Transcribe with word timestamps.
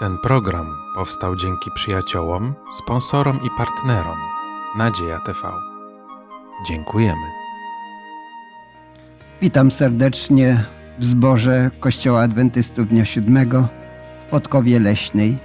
Ten 0.00 0.18
program 0.18 0.76
powstał 0.94 1.36
dzięki 1.36 1.70
przyjaciołom, 1.74 2.54
sponsorom 2.72 3.40
i 3.46 3.48
partnerom 3.58 4.18
Nadzieja 4.76 5.18
TV. 5.18 5.38
Dziękujemy. 6.66 7.26
Witam 9.42 9.70
serdecznie 9.70 10.64
w 10.98 11.04
zborze 11.04 11.70
Kościoła 11.80 12.20
Adwentystów 12.20 12.88
Dnia 12.88 13.04
Siódmego 13.04 13.68
w 14.20 14.30
Podkowie 14.30 14.80
Leśnej. 14.80 15.38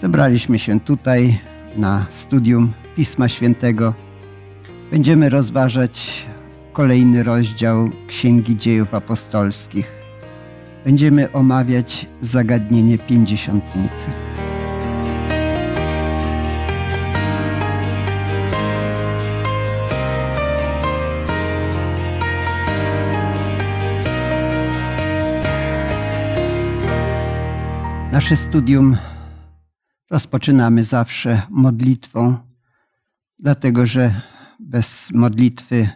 Zebraliśmy 0.00 0.58
się 0.58 0.80
tutaj 0.80 1.38
na 1.76 2.06
studium 2.10 2.72
Pisma 2.96 3.28
Świętego. 3.28 3.94
Będziemy 4.90 5.28
rozważać 5.28 6.26
kolejny 6.72 7.22
rozdział 7.22 7.90
Księgi 8.08 8.56
Dziejów 8.56 8.94
Apostolskich. 8.94 10.01
Będziemy 10.84 11.32
omawiać 11.32 12.06
zagadnienie 12.20 12.98
pięćdziesiątnicy. 12.98 14.10
Nasze 28.12 28.36
studium 28.36 28.96
rozpoczynamy 30.10 30.84
zawsze 30.84 31.42
modlitwą, 31.50 32.36
dlatego 33.38 33.86
że 33.86 34.20
bez 34.60 35.10
modlitwy 35.10 35.88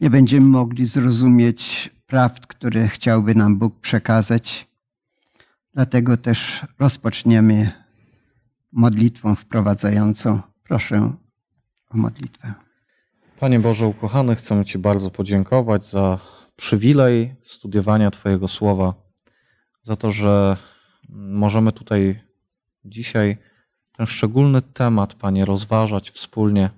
nie 0.00 0.10
będziemy 0.10 0.46
mogli 0.46 0.86
zrozumieć 0.86 1.90
prawd, 2.06 2.46
które 2.46 2.88
chciałby 2.88 3.34
nam 3.34 3.56
Bóg 3.56 3.80
przekazać. 3.80 4.68
Dlatego 5.74 6.16
też 6.16 6.66
rozpoczniemy 6.78 7.72
modlitwą 8.72 9.34
wprowadzającą. 9.34 10.40
Proszę 10.62 11.12
o 11.90 11.96
modlitwę. 11.96 12.54
Panie 13.40 13.60
Boże 13.60 13.86
ukochany, 13.86 14.36
chcemy 14.36 14.64
Ci 14.64 14.78
bardzo 14.78 15.10
podziękować 15.10 15.90
za 15.90 16.18
przywilej 16.56 17.34
studiowania 17.42 18.10
Twojego 18.10 18.48
słowa, 18.48 18.94
za 19.82 19.96
to, 19.96 20.10
że 20.10 20.56
możemy 21.08 21.72
tutaj 21.72 22.20
dzisiaj 22.84 23.36
ten 23.92 24.06
szczególny 24.06 24.62
temat, 24.62 25.14
Panie, 25.14 25.44
rozważać 25.44 26.10
wspólnie. 26.10 26.70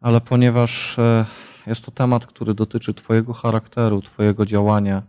Ale 0.00 0.20
ponieważ 0.20 0.98
e, 0.98 1.26
jest 1.66 1.84
to 1.84 1.90
temat, 1.90 2.26
który 2.26 2.54
dotyczy 2.54 2.94
Twojego 2.94 3.32
charakteru, 3.32 4.02
Twojego 4.02 4.46
działania, 4.46 5.02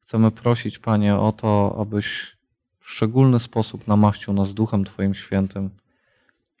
chcemy 0.00 0.30
prosić, 0.30 0.78
Panie, 0.78 1.16
o 1.16 1.32
to, 1.32 1.76
abyś 1.80 2.36
w 2.80 2.90
szczególny 2.90 3.40
sposób 3.40 3.88
namaścił 3.88 4.32
nas 4.32 4.54
Duchem 4.54 4.84
Twoim 4.84 5.14
Świętym, 5.14 5.70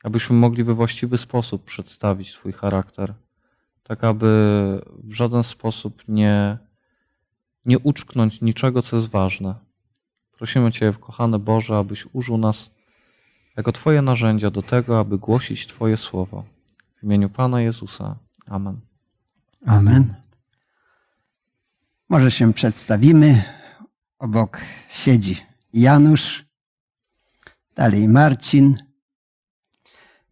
abyśmy 0.04 0.36
mogli 0.36 0.64
we 0.64 0.74
właściwy 0.74 1.18
sposób 1.18 1.64
przedstawić 1.64 2.32
Twój 2.32 2.52
charakter, 2.52 3.14
tak 3.82 4.04
aby 4.04 4.26
w 5.04 5.12
żaden 5.12 5.42
sposób 5.42 6.02
nie, 6.08 6.58
nie 7.66 7.78
uczknąć 7.78 8.40
niczego, 8.40 8.82
co 8.82 8.96
jest 8.96 9.08
ważne. 9.08 9.54
Prosimy 10.32 10.72
Cię, 10.72 10.94
kochany 11.00 11.38
Boże, 11.38 11.76
abyś 11.76 12.06
użył 12.12 12.38
nas 12.38 12.70
jako 13.56 13.72
Twoje 13.72 14.02
narzędzia 14.02 14.50
do 14.50 14.62
tego, 14.62 14.98
aby 14.98 15.18
głosić 15.18 15.66
Twoje 15.66 15.96
słowo. 15.96 16.44
W 16.96 17.04
imieniu 17.04 17.30
Pana 17.30 17.60
Jezusa. 17.60 18.16
Amen. 18.46 18.91
Amen. 19.66 20.14
Może 22.08 22.30
się 22.30 22.52
przedstawimy. 22.52 23.42
Obok 24.18 24.60
siedzi 24.90 25.36
Janusz, 25.72 26.44
dalej 27.74 28.08
Marcin. 28.08 28.76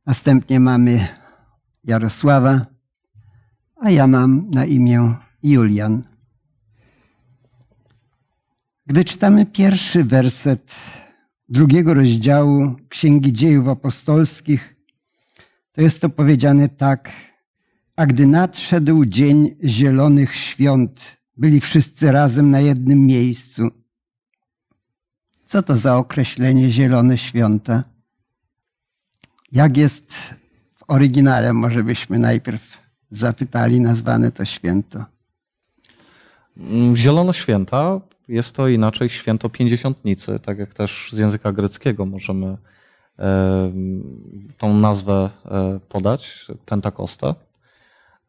Następnie 0.07 0.61
mamy 0.61 1.09
Jarosława, 1.85 2.67
a 3.77 3.91
ja 3.91 4.07
mam 4.07 4.51
na 4.51 4.65
imię 4.65 5.15
Julian. 5.43 6.03
Gdy 8.87 9.05
czytamy 9.05 9.47
pierwszy 9.47 10.05
werset 10.05 10.75
drugiego 11.49 11.95
rozdziału 11.95 12.77
Księgi 12.89 13.33
Dziejów 13.33 13.69
Apostolskich, 13.69 14.77
to 15.73 15.81
jest 15.81 16.01
to 16.01 16.09
powiedziane 16.09 16.69
tak. 16.69 17.11
A 18.01 18.07
gdy 18.07 18.27
nadszedł 18.27 19.05
dzień 19.05 19.57
zielonych 19.65 20.37
świąt, 20.37 21.17
byli 21.37 21.61
wszyscy 21.61 22.13
razem 22.13 22.51
na 22.51 22.61
jednym 22.61 23.07
miejscu. 23.07 23.71
Co 25.47 25.63
to 25.63 25.75
za 25.75 25.97
określenie 25.97 26.71
zielone 26.71 27.19
święta? 27.19 27.85
Jak 29.53 29.77
jest 29.77 30.13
w 30.77 30.85
oryginale? 30.89 31.53
Może 31.53 31.85
byśmy 31.85 32.19
najpierw 32.19 32.79
zapytali, 33.11 33.81
nazwane 33.81 34.33
to 34.33 34.45
święto. 34.45 35.05
Zielono 36.95 37.33
święta 37.33 38.01
jest 38.29 38.57
to 38.57 38.69
inaczej 38.69 39.09
święto 39.09 39.49
pięćdziesiątnicy, 39.49 40.39
tak 40.39 40.59
jak 40.59 40.75
też 40.75 41.11
z 41.13 41.19
języka 41.19 41.53
greckiego 41.53 42.07
możemy 42.07 42.57
tą 44.59 44.75
nazwę 44.75 45.31
e, 45.45 45.81
podać, 45.89 46.47
Pentakosta. 46.67 47.35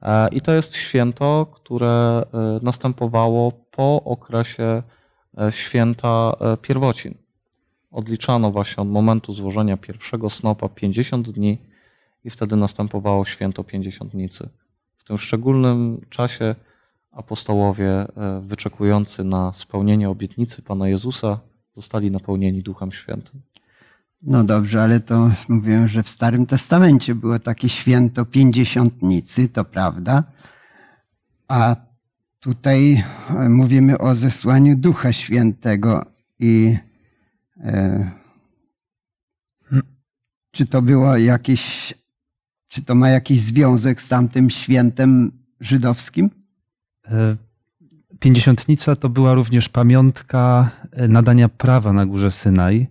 E, 0.01 0.27
I 0.29 0.41
to 0.41 0.53
jest 0.53 0.75
święto, 0.75 1.47
które 1.53 2.23
następowało 2.61 3.51
po 3.51 4.03
okresie 4.03 4.83
święta 5.49 6.33
pierwocin. 6.61 7.13
Odliczano 7.91 8.51
właśnie 8.51 8.81
od 8.81 8.89
momentu 8.89 9.33
złożenia 9.33 9.77
pierwszego 9.77 10.29
snopa 10.29 10.69
50 10.69 11.29
dni 11.29 11.57
i 12.23 12.29
wtedy 12.29 12.55
następowało 12.55 13.25
święto 13.25 13.63
pięćdziesiątnicy. 13.63 14.49
W 14.97 15.03
tym 15.03 15.17
szczególnym 15.17 16.01
czasie 16.09 16.55
apostołowie 17.11 18.05
wyczekujący 18.41 19.23
na 19.23 19.53
spełnienie 19.53 20.09
obietnicy 20.09 20.61
Pana 20.61 20.89
Jezusa 20.89 21.39
zostali 21.73 22.11
napełnieni 22.11 22.63
Duchem 22.63 22.91
Świętym. 22.91 23.41
No 24.23 24.43
dobrze, 24.43 24.83
ale 24.83 24.99
to 24.99 25.31
mówiłem, 25.47 25.87
że 25.87 26.03
w 26.03 26.09
Starym 26.09 26.45
Testamencie 26.45 27.15
było 27.15 27.39
takie 27.39 27.69
święto 27.69 28.25
pięćdziesiątnicy, 28.25 29.49
to 29.49 29.65
prawda. 29.65 30.23
A 31.47 31.75
tutaj 32.39 33.03
mówimy 33.49 33.97
o 33.97 34.15
zesłaniu 34.15 34.75
Ducha 34.75 35.13
Świętego 35.13 36.03
i 36.39 36.77
e, 37.63 38.11
czy 40.51 40.65
to 40.65 40.81
było 40.81 41.17
jakieś, 41.17 41.93
czy 42.67 42.83
to 42.83 42.95
ma 42.95 43.09
jakiś 43.09 43.39
związek 43.39 44.01
z 44.01 44.07
tamtym 44.07 44.49
świętem 44.49 45.31
żydowskim? 45.59 46.29
Pięćdziesiątnica 48.19 48.95
to 48.95 49.09
była 49.09 49.33
również 49.33 49.69
pamiątka 49.69 50.71
nadania 51.09 51.49
prawa 51.49 51.93
na 51.93 52.05
górze 52.05 52.31
Synaj, 52.31 52.87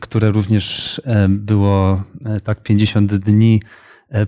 które 0.00 0.30
również 0.30 1.00
było 1.28 2.02
tak 2.44 2.62
50 2.62 3.14
dni 3.14 3.62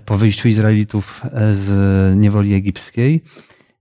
po 0.05 0.17
wyjściu 0.17 0.47
Izraelitów 0.47 1.21
z 1.51 2.17
niewoli 2.17 2.53
egipskiej. 2.53 3.23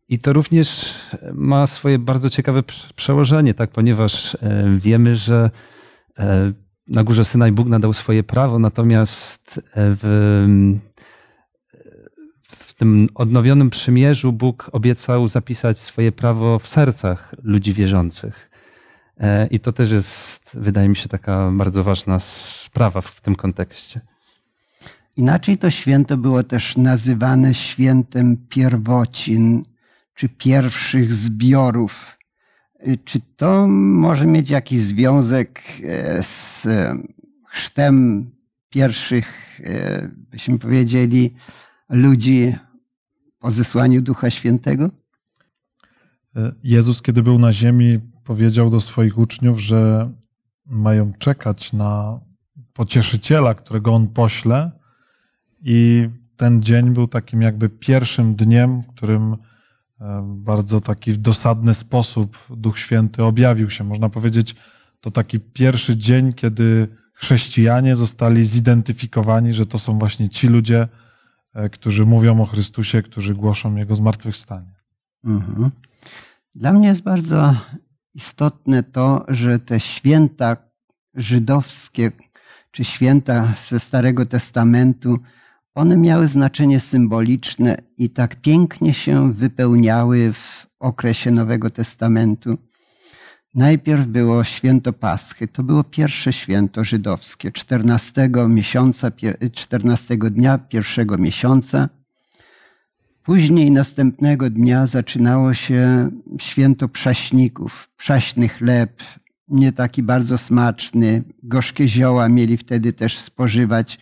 I 0.08 0.18
to 0.18 0.32
również 0.32 0.94
ma 1.34 1.66
swoje 1.66 1.98
bardzo 1.98 2.30
ciekawe 2.30 2.62
przełożenie, 2.96 3.54
tak, 3.54 3.70
ponieważ 3.70 4.36
wiemy, 4.78 5.16
że 5.16 5.50
na 6.88 7.04
górze 7.04 7.24
Synaj 7.24 7.52
Bóg 7.52 7.68
nadał 7.68 7.92
swoje 7.92 8.22
prawo, 8.22 8.58
natomiast 8.58 9.60
w, 9.74 10.46
w 12.42 12.74
tym 12.74 13.08
odnowionym 13.14 13.70
przymierzu 13.70 14.32
Bóg 14.32 14.70
obiecał 14.72 15.28
zapisać 15.28 15.78
swoje 15.78 16.12
prawo 16.12 16.58
w 16.58 16.68
sercach 16.68 17.34
ludzi 17.42 17.72
wierzących. 17.72 18.45
I 19.50 19.60
to 19.60 19.72
też 19.72 19.90
jest, 19.90 20.50
wydaje 20.54 20.88
mi 20.88 20.96
się, 20.96 21.08
taka 21.08 21.50
bardzo 21.50 21.84
ważna 21.84 22.18
sprawa 22.20 23.00
w 23.00 23.20
tym 23.20 23.36
kontekście. 23.36 24.00
Inaczej 25.16 25.58
to 25.58 25.70
święto 25.70 26.16
było 26.16 26.42
też 26.42 26.76
nazywane 26.76 27.54
świętem 27.54 28.36
pierwocin, 28.48 29.62
czy 30.14 30.28
pierwszych 30.28 31.14
zbiorów. 31.14 32.18
Czy 33.04 33.20
to 33.36 33.68
może 33.68 34.26
mieć 34.26 34.50
jakiś 34.50 34.80
związek 34.80 35.62
z 36.22 36.66
chrztem 37.48 38.26
pierwszych, 38.70 39.60
byśmy 40.08 40.58
powiedzieli, 40.58 41.34
ludzi 41.88 42.54
po 43.38 43.50
zesłaniu 43.50 44.02
Ducha 44.02 44.30
Świętego? 44.30 44.90
Jezus, 46.62 47.02
kiedy 47.02 47.22
był 47.22 47.38
na 47.38 47.52
ziemi, 47.52 48.00
powiedział 48.26 48.70
do 48.70 48.80
swoich 48.80 49.18
uczniów, 49.18 49.60
że 49.60 50.10
mają 50.66 51.12
czekać 51.18 51.72
na 51.72 52.20
pocieszyciela, 52.72 53.54
którego 53.54 53.94
on 53.94 54.08
pośle. 54.08 54.70
I 55.62 56.08
ten 56.36 56.62
dzień 56.62 56.90
był 56.90 57.08
takim 57.08 57.42
jakby 57.42 57.68
pierwszym 57.68 58.34
dniem, 58.34 58.82
w 58.82 58.86
którym 58.86 59.36
e, 60.00 60.36
bardzo 60.36 60.80
taki 60.80 61.12
w 61.12 61.16
dosadny 61.16 61.74
sposób 61.74 62.38
Duch 62.50 62.78
Święty 62.78 63.24
objawił 63.24 63.70
się. 63.70 63.84
Można 63.84 64.08
powiedzieć, 64.08 64.56
to 65.00 65.10
taki 65.10 65.40
pierwszy 65.40 65.96
dzień, 65.96 66.32
kiedy 66.32 66.88
chrześcijanie 67.12 67.96
zostali 67.96 68.46
zidentyfikowani, 68.46 69.54
że 69.54 69.66
to 69.66 69.78
są 69.78 69.98
właśnie 69.98 70.30
ci 70.30 70.48
ludzie, 70.48 70.88
e, 71.54 71.70
którzy 71.70 72.06
mówią 72.06 72.40
o 72.40 72.46
Chrystusie, 72.46 73.02
którzy 73.02 73.34
głoszą 73.34 73.76
Jego 73.76 73.94
zmartwychwstanie. 73.94 74.74
Mhm. 75.24 75.70
Dla 76.54 76.72
mnie 76.72 76.88
jest 76.88 77.02
bardzo 77.02 77.54
istotne 78.16 78.82
to, 78.82 79.24
że 79.28 79.58
te 79.58 79.80
święta 79.80 80.56
żydowskie 81.14 82.10
czy 82.70 82.84
święta 82.84 83.52
ze 83.68 83.80
Starego 83.80 84.26
Testamentu, 84.26 85.18
one 85.74 85.96
miały 85.96 86.26
znaczenie 86.26 86.80
symboliczne 86.80 87.76
i 87.98 88.10
tak 88.10 88.36
pięknie 88.40 88.94
się 88.94 89.32
wypełniały 89.32 90.32
w 90.32 90.66
okresie 90.80 91.30
Nowego 91.30 91.70
Testamentu. 91.70 92.58
Najpierw 93.54 94.06
było 94.06 94.44
święto 94.44 94.92
Paschy. 94.92 95.48
To 95.48 95.62
było 95.62 95.84
pierwsze 95.84 96.32
święto 96.32 96.84
żydowskie, 96.84 97.52
14 97.52 98.30
miesiąca, 98.48 99.10
14 99.52 100.16
dnia 100.16 100.58
pierwszego 100.58 101.18
miesiąca. 101.18 101.88
Później 103.26 103.70
następnego 103.70 104.50
dnia 104.50 104.86
zaczynało 104.86 105.54
się 105.54 106.10
święto 106.40 106.88
prześników, 106.88 107.88
prześny 107.96 108.48
chleb, 108.48 109.02
nie 109.48 109.72
taki 109.72 110.02
bardzo 110.02 110.38
smaczny, 110.38 111.22
gorzkie 111.42 111.88
zioła 111.88 112.28
mieli 112.28 112.56
wtedy 112.56 112.92
też 112.92 113.18
spożywać. 113.18 113.98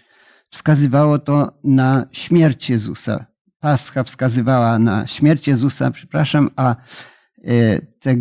Wskazywało 0.50 1.18
to 1.18 1.58
na 1.64 2.06
śmierć 2.12 2.70
Jezusa. 2.70 3.26
Pascha 3.60 4.04
wskazywała 4.04 4.78
na 4.78 5.06
śmierć 5.06 5.48
Jezusa, 5.48 5.90
przepraszam, 5.90 6.50
a 6.56 6.76
e, 7.44 7.80
te, 7.80 8.16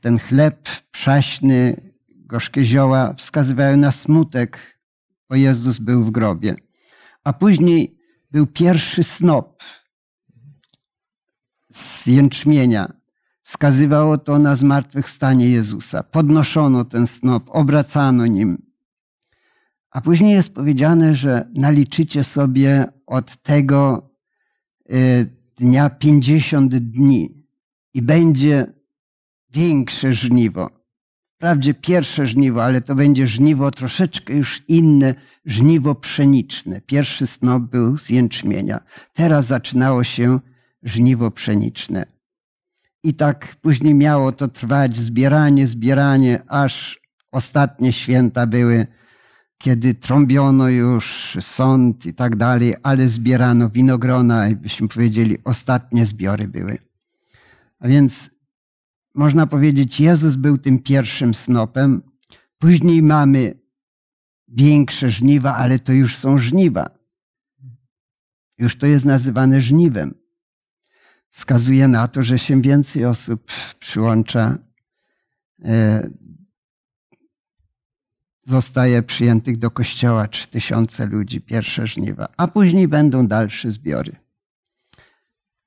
ten 0.00 0.18
chleb 0.18 0.68
prześny, 0.90 1.76
gorzkie 2.08 2.64
zioła 2.64 3.14
wskazywały 3.14 3.76
na 3.76 3.92
smutek, 3.92 4.78
bo 5.30 5.36
Jezus 5.36 5.78
był 5.78 6.02
w 6.02 6.10
grobie. 6.10 6.54
A 7.24 7.32
później 7.32 7.98
był 8.30 8.46
pierwszy 8.46 9.02
snop, 9.02 9.62
z 11.74 12.06
jęczmienia. 12.06 12.92
Wskazywało 13.42 14.18
to 14.18 14.38
na 14.38 14.56
zmartwychwstanie 14.56 15.50
Jezusa. 15.50 16.02
Podnoszono 16.02 16.84
ten 16.84 17.06
snop, 17.06 17.44
obracano 17.48 18.26
nim. 18.26 18.62
A 19.90 20.00
później 20.00 20.32
jest 20.32 20.54
powiedziane, 20.54 21.14
że 21.14 21.48
naliczycie 21.54 22.24
sobie 22.24 22.84
od 23.06 23.42
tego 23.42 24.10
y, 24.92 25.26
dnia 25.56 25.90
pięćdziesiąt 25.90 26.76
dni 26.76 27.46
i 27.94 28.02
będzie 28.02 28.66
większe 29.50 30.12
żniwo. 30.12 30.70
Wprawdzie 31.34 31.74
pierwsze 31.74 32.26
żniwo, 32.26 32.64
ale 32.64 32.80
to 32.80 32.94
będzie 32.94 33.26
żniwo 33.26 33.70
troszeczkę 33.70 34.32
już 34.32 34.62
inne, 34.68 35.14
żniwo 35.44 35.94
pszeniczne. 35.94 36.80
Pierwszy 36.80 37.26
snop 37.26 37.62
był 37.62 37.98
z 37.98 38.10
jęczmienia. 38.10 38.80
Teraz 39.12 39.46
zaczynało 39.46 40.04
się 40.04 40.40
żniwo 40.84 41.30
pszeniczne. 41.30 42.06
I 43.02 43.14
tak 43.14 43.56
później 43.56 43.94
miało 43.94 44.32
to 44.32 44.48
trwać, 44.48 44.96
zbieranie, 44.96 45.66
zbieranie, 45.66 46.42
aż 46.48 47.00
ostatnie 47.32 47.92
święta 47.92 48.46
były, 48.46 48.86
kiedy 49.58 49.94
trąbiono 49.94 50.68
już 50.68 51.36
sąd 51.40 52.06
i 52.06 52.14
tak 52.14 52.36
dalej, 52.36 52.74
ale 52.82 53.08
zbierano 53.08 53.70
winogrona 53.70 54.48
i 54.48 54.56
byśmy 54.56 54.88
powiedzieli, 54.88 55.38
ostatnie 55.44 56.06
zbiory 56.06 56.48
były. 56.48 56.78
A 57.80 57.88
więc 57.88 58.30
można 59.14 59.46
powiedzieć, 59.46 60.00
Jezus 60.00 60.36
był 60.36 60.58
tym 60.58 60.78
pierwszym 60.78 61.34
snopem. 61.34 62.02
Później 62.58 63.02
mamy 63.02 63.58
większe 64.48 65.10
żniwa, 65.10 65.56
ale 65.56 65.78
to 65.78 65.92
już 65.92 66.16
są 66.16 66.38
żniwa. 66.38 66.90
Już 68.58 68.76
to 68.76 68.86
jest 68.86 69.04
nazywane 69.04 69.60
żniwem 69.60 70.23
wskazuje 71.34 71.88
na 71.88 72.08
to, 72.08 72.22
że 72.22 72.38
się 72.38 72.62
więcej 72.62 73.04
osób 73.04 73.52
przyłącza, 73.78 74.58
e, 75.64 76.08
zostaje 78.46 79.02
przyjętych 79.02 79.58
do 79.58 79.70
kościoła 79.70 80.28
3000 80.28 81.06
ludzi, 81.06 81.40
pierwsze 81.40 81.86
żniwa, 81.86 82.28
a 82.36 82.48
później 82.48 82.88
będą 82.88 83.26
dalsze 83.26 83.70
zbiory. 83.70 84.16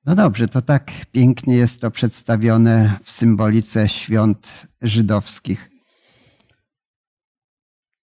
No 0.04 0.14
dobrze, 0.14 0.48
to 0.48 0.62
tak 0.62 0.92
pięknie 1.12 1.56
jest 1.56 1.80
to 1.80 1.90
przedstawione 1.90 2.98
w 3.02 3.10
symbolice 3.10 3.88
świąt 3.88 4.66
żydowskich. 4.82 5.70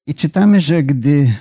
I 0.07 0.15
czytamy, 0.15 0.61
że 0.61 0.83
gdy 0.83 1.35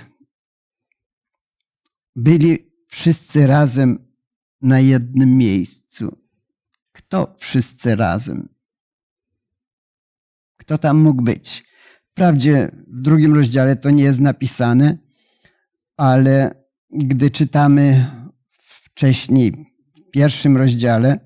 byli 2.15 2.71
wszyscy 2.87 3.47
razem 3.47 4.04
na 4.61 4.79
jednym 4.79 5.37
miejscu. 5.37 6.17
Kto 6.91 7.35
wszyscy 7.37 7.95
razem? 7.95 8.49
Kto 10.57 10.77
tam 10.77 10.97
mógł 10.97 11.21
być? 11.21 11.63
Wprawdzie 12.11 12.71
w 12.87 13.01
drugim 13.01 13.33
rozdziale 13.33 13.75
to 13.75 13.89
nie 13.89 14.03
jest 14.03 14.19
napisane, 14.19 14.97
ale 15.97 16.65
gdy 16.89 17.31
czytamy 17.31 18.11
wcześniej 18.57 19.71
w 19.95 20.11
pierwszym 20.11 20.57
rozdziale, 20.57 21.19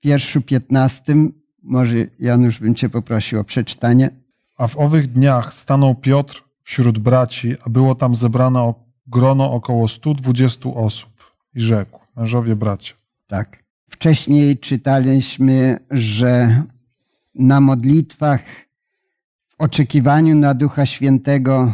w 0.00 0.06
wierszu 0.06 0.42
piętnastym, 0.42 1.42
może 1.62 1.96
Janusz 2.18 2.58
bym 2.58 2.74
cię 2.74 2.88
poprosił 2.88 3.40
o 3.40 3.44
przeczytanie. 3.44 4.10
A 4.56 4.66
w 4.66 4.76
owych 4.76 5.06
dniach 5.06 5.54
stanął 5.54 5.94
Piotr 5.94 6.44
wśród 6.62 6.98
braci, 6.98 7.56
a 7.64 7.70
było 7.70 7.94
tam 7.94 8.14
zebrane 8.14 8.74
grono 9.06 9.52
około 9.52 9.88
120 9.88 10.70
osób 10.74 11.10
i 11.54 11.60
rzekł 11.60 11.97
mężowie 12.18 12.56
bracia. 12.56 12.94
Tak. 13.26 13.64
Wcześniej 13.90 14.58
czytaliśmy, 14.58 15.78
że 15.90 16.62
na 17.34 17.60
modlitwach, 17.60 18.42
w 19.48 19.54
oczekiwaniu 19.58 20.36
na 20.36 20.54
Ducha 20.54 20.86
Świętego 20.86 21.72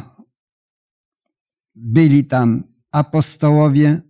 byli 1.75 2.25
tam 2.25 2.65
apostołowie 2.93 4.01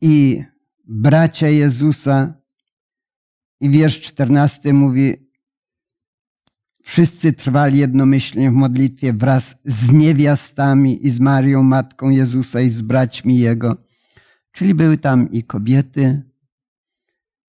i 0.00 0.44
bracia 0.84 1.48
Jezusa. 1.48 2.34
I 3.60 3.70
wiersz 3.70 4.00
14 4.00 4.72
mówi, 4.72 5.14
wszyscy 6.82 7.32
trwali 7.32 7.78
jednomyślnie 7.78 8.50
w 8.50 8.54
modlitwie 8.54 9.12
wraz 9.12 9.56
z 9.64 9.90
niewiastami 9.90 11.06
i 11.06 11.10
z 11.10 11.20
Marią, 11.20 11.62
matką 11.62 12.10
Jezusa 12.10 12.60
i 12.60 12.70
z 12.70 12.82
braćmi 12.82 13.38
Jego. 13.38 13.87
Czyli 14.52 14.74
były 14.74 14.98
tam 14.98 15.30
i 15.30 15.42
kobiety, 15.42 16.22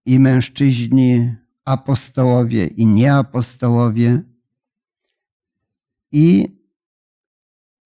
i 0.06 0.20
mężczyźni, 0.20 1.36
apostołowie 1.66 2.68
i 2.68 2.86
nieapostołowie. 2.86 4.22
I 6.12 6.56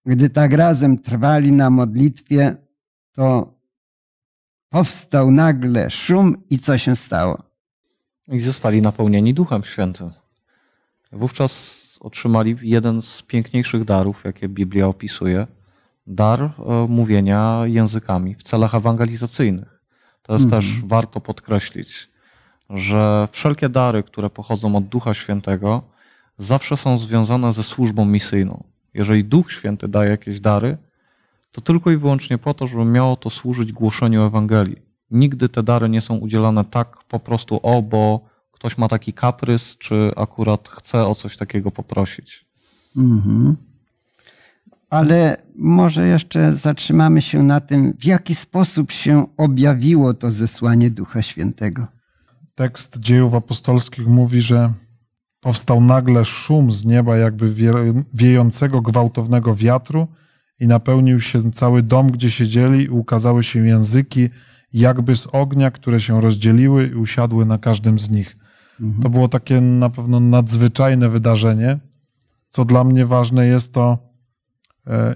gdy 0.05 0.29
tak 0.29 0.53
razem 0.53 0.97
trwali 0.97 1.51
na 1.51 1.69
modlitwie, 1.69 2.55
to 3.11 3.53
powstał 4.69 5.31
nagle 5.31 5.91
szum 5.91 6.43
i 6.49 6.59
co 6.59 6.77
się 6.77 6.95
stało? 6.95 7.43
I 8.27 8.39
zostali 8.39 8.81
napełnieni 8.81 9.33
Duchem 9.33 9.63
Świętym. 9.63 10.11
Wówczas 11.11 11.97
otrzymali 12.01 12.57
jeden 12.61 13.01
z 13.01 13.21
piękniejszych 13.21 13.85
darów, 13.85 14.23
jakie 14.25 14.49
Biblia 14.49 14.87
opisuje– 14.87 15.47
dar 16.07 16.41
e, 16.41 16.51
mówienia 16.89 17.61
językami 17.65 18.35
w 18.35 18.43
celach 18.43 18.75
ewangelizacyjnych. 18.75 19.79
To 20.21 20.33
jest 20.33 20.49
też 20.49 20.69
mhm. 20.69 20.87
warto 20.87 21.21
podkreślić, 21.21 22.09
że 22.69 23.27
wszelkie 23.31 23.69
dary, 23.69 24.03
które 24.03 24.29
pochodzą 24.29 24.75
od 24.75 24.85
Ducha 24.85 25.13
Świętego, 25.13 25.81
zawsze 26.37 26.77
są 26.77 26.97
związane 26.97 27.53
ze 27.53 27.63
służbą 27.63 28.05
misyjną. 28.05 28.63
Jeżeli 28.93 29.23
Duch 29.23 29.51
Święty 29.51 29.87
daje 29.87 30.11
jakieś 30.11 30.39
dary, 30.39 30.77
to 31.51 31.61
tylko 31.61 31.91
i 31.91 31.97
wyłącznie 31.97 32.37
po 32.37 32.53
to, 32.53 32.67
żeby 32.67 32.85
miało 32.85 33.15
to 33.15 33.29
służyć 33.29 33.71
głoszeniu 33.71 34.21
Ewangelii. 34.21 34.81
Nigdy 35.11 35.49
te 35.49 35.63
dary 35.63 35.89
nie 35.89 36.01
są 36.01 36.15
udzielane 36.15 36.65
tak 36.65 37.03
po 37.03 37.19
prostu, 37.19 37.59
o, 37.63 37.81
bo 37.81 38.25
ktoś 38.51 38.77
ma 38.77 38.87
taki 38.87 39.13
kaprys, 39.13 39.77
czy 39.77 40.11
akurat 40.15 40.69
chce 40.69 41.07
o 41.07 41.15
coś 41.15 41.37
takiego 41.37 41.71
poprosić. 41.71 42.45
Mhm 42.97 43.72
ale 44.93 45.37
może 45.55 46.07
jeszcze 46.07 46.53
zatrzymamy 46.53 47.21
się 47.21 47.43
na 47.43 47.59
tym, 47.59 47.93
w 47.99 48.05
jaki 48.05 48.35
sposób 48.35 48.91
się 48.91 49.25
objawiło 49.37 50.13
to 50.13 50.31
zesłanie 50.31 50.89
Ducha 50.89 51.21
Świętego. 51.21 51.87
Tekst 52.55 52.99
dziejów 52.99 53.35
apostolskich 53.35 54.07
mówi, 54.07 54.41
że 54.41 54.73
powstał 55.39 55.81
nagle 55.81 56.25
szum 56.25 56.71
z 56.71 56.85
nieba, 56.85 57.17
jakby 57.17 57.53
wiejącego 58.13 58.81
gwałtownego 58.81 59.55
wiatru, 59.55 60.07
i 60.59 60.67
napełnił 60.67 61.21
się 61.21 61.51
cały 61.51 61.83
dom, 61.83 62.11
gdzie 62.11 62.31
siedzieli, 62.31 62.83
i 62.83 62.89
ukazały 62.89 63.43
się 63.43 63.67
języki 63.67 64.29
jakby 64.73 65.15
z 65.15 65.27
ognia, 65.31 65.71
które 65.71 65.99
się 65.99 66.21
rozdzieliły 66.21 66.87
i 66.87 66.95
usiadły 66.95 67.45
na 67.45 67.57
każdym 67.57 67.99
z 67.99 68.09
nich. 68.09 68.37
To 69.01 69.09
było 69.09 69.27
takie 69.27 69.61
na 69.61 69.89
pewno 69.89 70.19
nadzwyczajne 70.19 71.09
wydarzenie. 71.09 71.79
Co 72.49 72.65
dla 72.65 72.83
mnie 72.83 73.05
ważne 73.05 73.45
jest 73.45 73.73
to, 73.73 74.12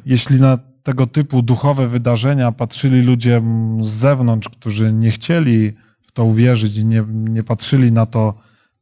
jeśli 0.06 0.40
na 0.40 0.58
tego 0.84 1.08
typu 1.08 1.42
duchowe 1.42 1.88
wydarzenia 1.88 2.52
patrzyli 2.52 3.02
ludzie 3.02 3.42
z 3.80 3.88
zewnątrz, 3.88 4.50
którzy 4.50 4.94
nie 4.94 5.12
chcieli 5.12 5.74
w 6.02 6.12
to 6.12 6.24
uwierzyć 6.24 6.78
i 6.78 6.86
nie, 6.86 7.06
nie 7.10 7.44
patrzyli 7.44 7.92
na 7.92 8.06
to 8.06 8.34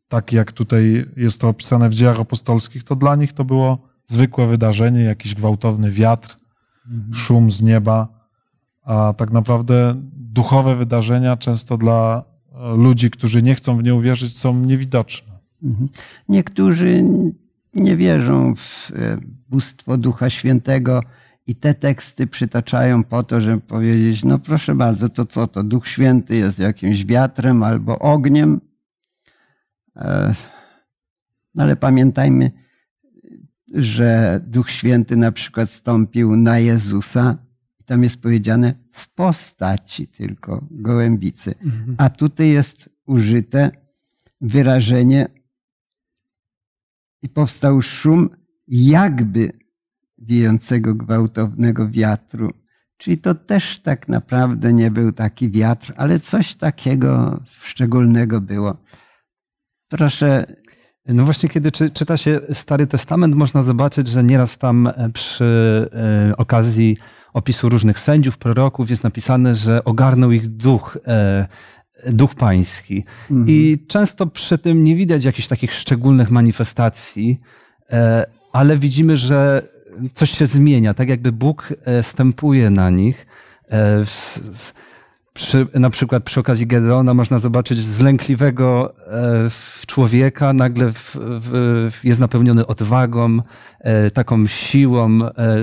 tak, 0.07 0.33
jak 0.33 0.51
tutaj 0.51 1.05
jest 1.17 1.41
to 1.41 1.49
opisane 1.49 1.89
w 1.89 1.95
dziejach 1.95 2.19
apostolskich, 2.19 2.83
to 2.83 2.95
dla 2.95 3.15
nich 3.15 3.33
to 3.33 3.45
było 3.45 3.77
zwykłe 4.05 4.45
wydarzenie, 4.45 5.01
jakiś 5.01 5.35
gwałtowny 5.35 5.91
wiatr, 5.91 6.37
szum 7.13 7.51
z 7.51 7.61
nieba, 7.61 8.07
a 8.83 9.13
tak 9.17 9.31
naprawdę 9.31 10.01
duchowe 10.13 10.75
wydarzenia 10.75 11.37
często 11.37 11.77
dla 11.77 12.23
e, 12.53 12.75
ludzi, 12.75 13.11
którzy 13.11 13.41
nie 13.41 13.55
chcą 13.55 13.77
w 13.77 13.83
nie 13.83 13.95
uwierzyć, 13.95 14.37
są 14.37 14.59
niewidoczne. 14.59 15.39
Mhm. 15.63 15.89
Niektórzy 16.29 17.03
nie 17.75 17.97
wierzą 17.97 18.55
w 18.55 18.91
e, 18.95 19.17
bóstwo 19.49 19.97
Ducha 19.97 20.29
Świętego 20.29 21.01
i 21.47 21.55
te 21.55 21.73
teksty 21.73 22.27
przytaczają 22.27 23.03
po 23.03 23.23
to, 23.23 23.41
żeby 23.41 23.61
powiedzieć, 23.61 24.23
no 24.23 24.39
proszę 24.39 24.75
bardzo, 24.75 25.09
to 25.09 25.25
co 25.25 25.47
to? 25.47 25.63
Duch 25.63 25.87
Święty 25.87 26.35
jest 26.35 26.59
jakimś 26.59 27.05
wiatrem 27.05 27.63
albo 27.63 27.99
ogniem. 27.99 28.61
E, 29.95 30.33
no 31.55 31.63
ale 31.63 31.75
pamiętajmy, 31.75 32.51
że 33.73 34.39
Duch 34.47 34.71
Święty 34.71 35.15
na 35.15 35.31
przykład 35.31 35.69
stąpił 35.69 36.35
na 36.35 36.59
Jezusa 36.59 37.37
i 37.79 37.83
tam 37.83 38.03
jest 38.03 38.21
powiedziane 38.21 38.73
w 38.91 39.13
postaci 39.13 40.07
tylko 40.07 40.67
gołębicy. 40.71 41.55
A 41.97 42.09
tutaj 42.09 42.49
jest 42.49 42.89
użyte 43.05 43.71
wyrażenie 44.41 45.34
i 47.25 47.29
powstał 47.29 47.81
szum 47.81 48.29
jakby 48.67 49.51
wiejącego 50.17 50.95
gwałtownego 50.95 51.89
wiatru. 51.89 52.51
Czyli 52.97 53.17
to 53.17 53.35
też 53.35 53.79
tak 53.79 54.07
naprawdę 54.07 54.73
nie 54.73 54.91
był 54.91 55.11
taki 55.11 55.51
wiatr, 55.51 55.93
ale 55.97 56.19
coś 56.19 56.55
takiego 56.55 57.39
szczególnego 57.61 58.41
było. 58.41 58.77
Proszę. 59.89 60.45
No 61.05 61.23
właśnie, 61.23 61.49
kiedy 61.49 61.71
czy, 61.71 61.89
czyta 61.89 62.17
się 62.17 62.41
Stary 62.53 62.87
Testament, 62.87 63.35
można 63.35 63.63
zobaczyć, 63.63 64.07
że 64.07 64.23
nieraz 64.23 64.57
tam 64.57 64.87
e, 64.87 65.09
przy 65.13 65.89
e, 66.29 66.37
okazji 66.37 66.97
opisu 67.33 67.69
różnych 67.69 67.99
sędziów, 67.99 68.37
proroków 68.37 68.89
jest 68.89 69.03
napisane, 69.03 69.55
że 69.55 69.83
ogarnął 69.83 70.31
ich 70.31 70.47
duch, 70.47 70.97
e, 71.07 71.47
duch 72.05 72.35
pański. 72.35 73.03
Mhm. 73.31 73.49
I 73.49 73.79
często 73.87 74.27
przy 74.27 74.57
tym 74.57 74.83
nie 74.83 74.95
widać 74.95 75.23
jakichś 75.23 75.47
takich 75.47 75.73
szczególnych 75.73 76.31
manifestacji, 76.31 77.37
e, 77.91 78.25
ale 78.51 78.77
widzimy, 78.77 79.17
że 79.17 79.61
coś 80.13 80.31
się 80.31 80.47
zmienia, 80.47 80.93
tak 80.93 81.09
jakby 81.09 81.31
Bóg 81.31 81.73
e, 81.85 82.03
stępuje 82.03 82.69
na 82.69 82.89
nich. 82.89 83.27
E, 83.71 84.03
Przy, 85.33 85.67
na 85.73 85.89
przykład 85.89 86.23
przy 86.23 86.39
okazji 86.39 86.67
Gedeona 86.67 87.13
można 87.13 87.39
zobaczyć 87.39 87.77
zlękliwego 87.77 88.95
człowieka, 89.87 90.53
nagle 90.53 90.91
w, 90.91 91.17
w, 91.19 91.99
jest 92.03 92.19
napełniony 92.19 92.67
odwagą, 92.67 93.39
taką 94.13 94.47
siłą, 94.47 95.19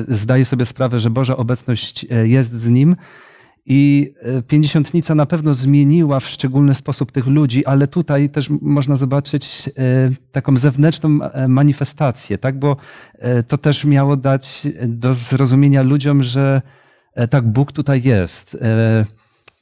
zdaje 0.08 0.44
sobie 0.44 0.66
sprawę, 0.66 1.00
że 1.00 1.10
Boża 1.10 1.36
obecność 1.36 2.06
jest 2.24 2.52
z 2.52 2.68
nim. 2.68 2.96
I 3.66 4.12
e, 4.20 4.42
pięćdziesiątnica 4.42 5.14
na 5.14 5.26
pewno 5.26 5.54
zmieniła 5.54 6.20
w 6.20 6.28
szczególny 6.28 6.74
sposób 6.74 7.12
tych 7.12 7.26
ludzi, 7.26 7.66
ale 7.66 7.86
tutaj 7.86 8.30
też 8.30 8.50
można 8.60 8.96
zobaczyć 8.96 9.70
e, 9.76 10.08
taką 10.32 10.56
zewnętrzną 10.56 11.22
e, 11.22 11.48
manifestację, 11.48 12.38
tak? 12.38 12.58
Bo 12.58 12.76
to 13.48 13.58
też 13.58 13.84
miało 13.84 14.16
dać 14.16 14.68
do 14.86 15.14
zrozumienia 15.14 15.82
ludziom, 15.82 16.22
że 16.22 16.62
tak, 17.30 17.48
Bóg 17.48 17.72
tutaj 17.72 18.02
jest. 18.02 18.58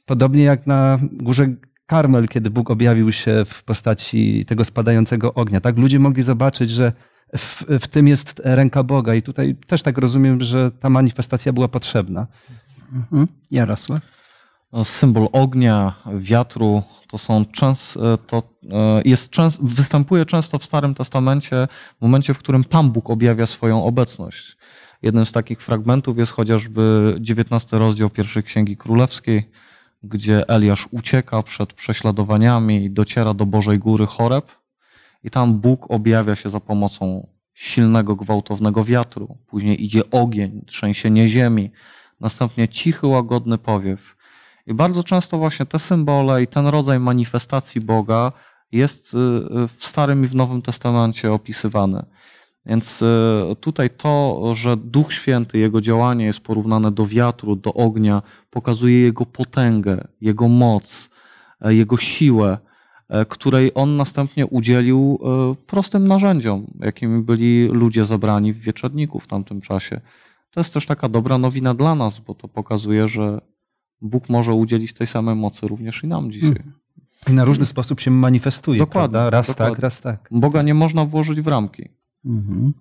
Podobnie 0.05 0.43
jak 0.43 0.67
na 0.67 0.99
górze 1.13 1.55
Karmel, 1.85 2.27
kiedy 2.27 2.49
Bóg 2.49 2.71
objawił 2.71 3.11
się 3.11 3.45
w 3.45 3.63
postaci 3.63 4.45
tego 4.47 4.65
spadającego 4.65 5.33
ognia, 5.33 5.61
tak? 5.61 5.77
Ludzie 5.77 5.99
mogli 5.99 6.23
zobaczyć, 6.23 6.69
że 6.69 6.91
w, 7.37 7.63
w 7.79 7.87
tym 7.87 8.07
jest 8.07 8.41
ręka 8.43 8.83
Boga 8.83 9.15
i 9.15 9.21
tutaj 9.21 9.55
też 9.67 9.81
tak 9.81 9.97
rozumiem, 9.97 10.41
że 10.41 10.71
ta 10.71 10.89
manifestacja 10.89 11.53
była 11.53 11.67
potrzebna. 11.67 12.27
Mhm. 12.91 13.27
Jarosław. 13.51 14.01
Symbol 14.83 15.27
ognia, 15.31 15.93
wiatru 16.15 16.83
to 17.07 17.17
są 17.17 17.45
częst, 17.45 17.97
to 18.27 18.43
e, 18.71 19.01
jest 19.05 19.31
występuje 19.61 20.25
często 20.25 20.59
w 20.59 20.65
Starym 20.65 20.95
Testamencie 20.95 21.67
w 21.99 22.01
momencie, 22.01 22.33
w 22.33 22.37
którym 22.37 22.63
Pan 22.63 22.91
Bóg 22.91 23.09
objawia 23.09 23.45
swoją 23.45 23.83
obecność. 23.83 24.57
Jednym 25.01 25.25
z 25.25 25.31
takich 25.31 25.61
fragmentów 25.61 26.17
jest 26.17 26.31
chociażby 26.31 27.15
19 27.19 27.77
rozdział 27.77 28.09
pierwszej 28.09 28.43
Księgi 28.43 28.77
Królewskiej, 28.77 29.51
gdzie 30.03 30.49
Eliasz 30.49 30.87
ucieka 30.91 31.43
przed 31.43 31.73
prześladowaniami 31.73 32.85
i 32.85 32.91
dociera 32.91 33.33
do 33.33 33.45
Bożej 33.45 33.79
Góry 33.79 34.05
Choreb 34.05 34.51
i 35.23 35.29
tam 35.29 35.59
Bóg 35.59 35.91
objawia 35.91 36.35
się 36.35 36.49
za 36.49 36.59
pomocą 36.59 37.27
silnego, 37.53 38.15
gwałtownego 38.15 38.83
wiatru. 38.83 39.37
Później 39.47 39.83
idzie 39.83 40.09
ogień, 40.11 40.63
trzęsienie 40.65 41.27
ziemi, 41.27 41.71
następnie 42.21 42.67
cichy, 42.67 43.07
łagodny 43.07 43.57
powiew. 43.57 44.15
I 44.67 44.73
bardzo 44.73 45.03
często 45.03 45.37
właśnie 45.37 45.65
te 45.65 45.79
symbole 45.79 46.43
i 46.43 46.47
ten 46.47 46.67
rodzaj 46.67 46.99
manifestacji 46.99 47.81
Boga 47.81 48.31
jest 48.71 49.13
y, 49.13 49.17
y, 49.17 49.67
w 49.67 49.85
Starym 49.85 50.23
i 50.23 50.27
w 50.27 50.35
Nowym 50.35 50.61
Testamencie 50.61 51.33
opisywany. 51.33 52.05
Więc 52.65 53.01
y, 53.01 53.05
tutaj 53.59 53.89
to, 53.89 54.41
że 54.55 54.77
Duch 54.77 55.13
Święty, 55.13 55.57
Jego 55.57 55.81
działanie 55.81 56.25
jest 56.25 56.39
porównane 56.39 56.91
do 56.91 57.05
wiatru, 57.05 57.55
do 57.55 57.73
ognia, 57.73 58.21
pokazuje 58.49 59.01
Jego 59.01 59.25
potęgę, 59.25 60.07
Jego 60.21 60.47
moc, 60.47 61.09
e, 61.61 61.73
Jego 61.73 61.97
siłę, 61.97 62.57
e, 63.09 63.25
której 63.25 63.71
On 63.75 63.97
następnie 63.97 64.47
udzielił 64.47 65.19
e, 65.21 65.55
prostym 65.65 66.07
narzędziom, 66.07 66.67
jakimi 66.79 67.21
byli 67.21 67.67
ludzie 67.67 68.05
zabrani 68.05 68.53
w 68.53 68.59
wieczorniku 68.59 69.19
w 69.19 69.27
tamtym 69.27 69.61
czasie. 69.61 70.01
To 70.51 70.59
jest 70.59 70.73
też 70.73 70.85
taka 70.85 71.09
dobra 71.09 71.37
nowina 71.37 71.73
dla 71.73 71.95
nas, 71.95 72.19
bo 72.19 72.35
to 72.35 72.47
pokazuje, 72.47 73.07
że 73.07 73.41
Bóg 74.01 74.29
może 74.29 74.53
udzielić 74.53 74.93
tej 74.93 75.07
samej 75.07 75.35
mocy 75.35 75.67
również 75.67 76.03
i 76.03 76.07
nam 76.07 76.31
dzisiaj. 76.31 76.63
I 77.27 77.33
na 77.33 77.45
różny 77.45 77.65
sposób 77.65 77.99
się 77.99 78.11
manifestuje. 78.11 78.79
Dokładnie, 78.79 79.13
Prawda? 79.13 79.29
Raz 79.29 79.47
dokładnie. 79.47 79.75
tak, 79.75 79.83
raz 79.83 80.01
tak. 80.01 80.29
Boga 80.31 80.61
nie 80.61 80.73
można 80.73 81.05
włożyć 81.05 81.41
w 81.41 81.47
ramki. 81.47 81.89
Mhm. 82.25 82.73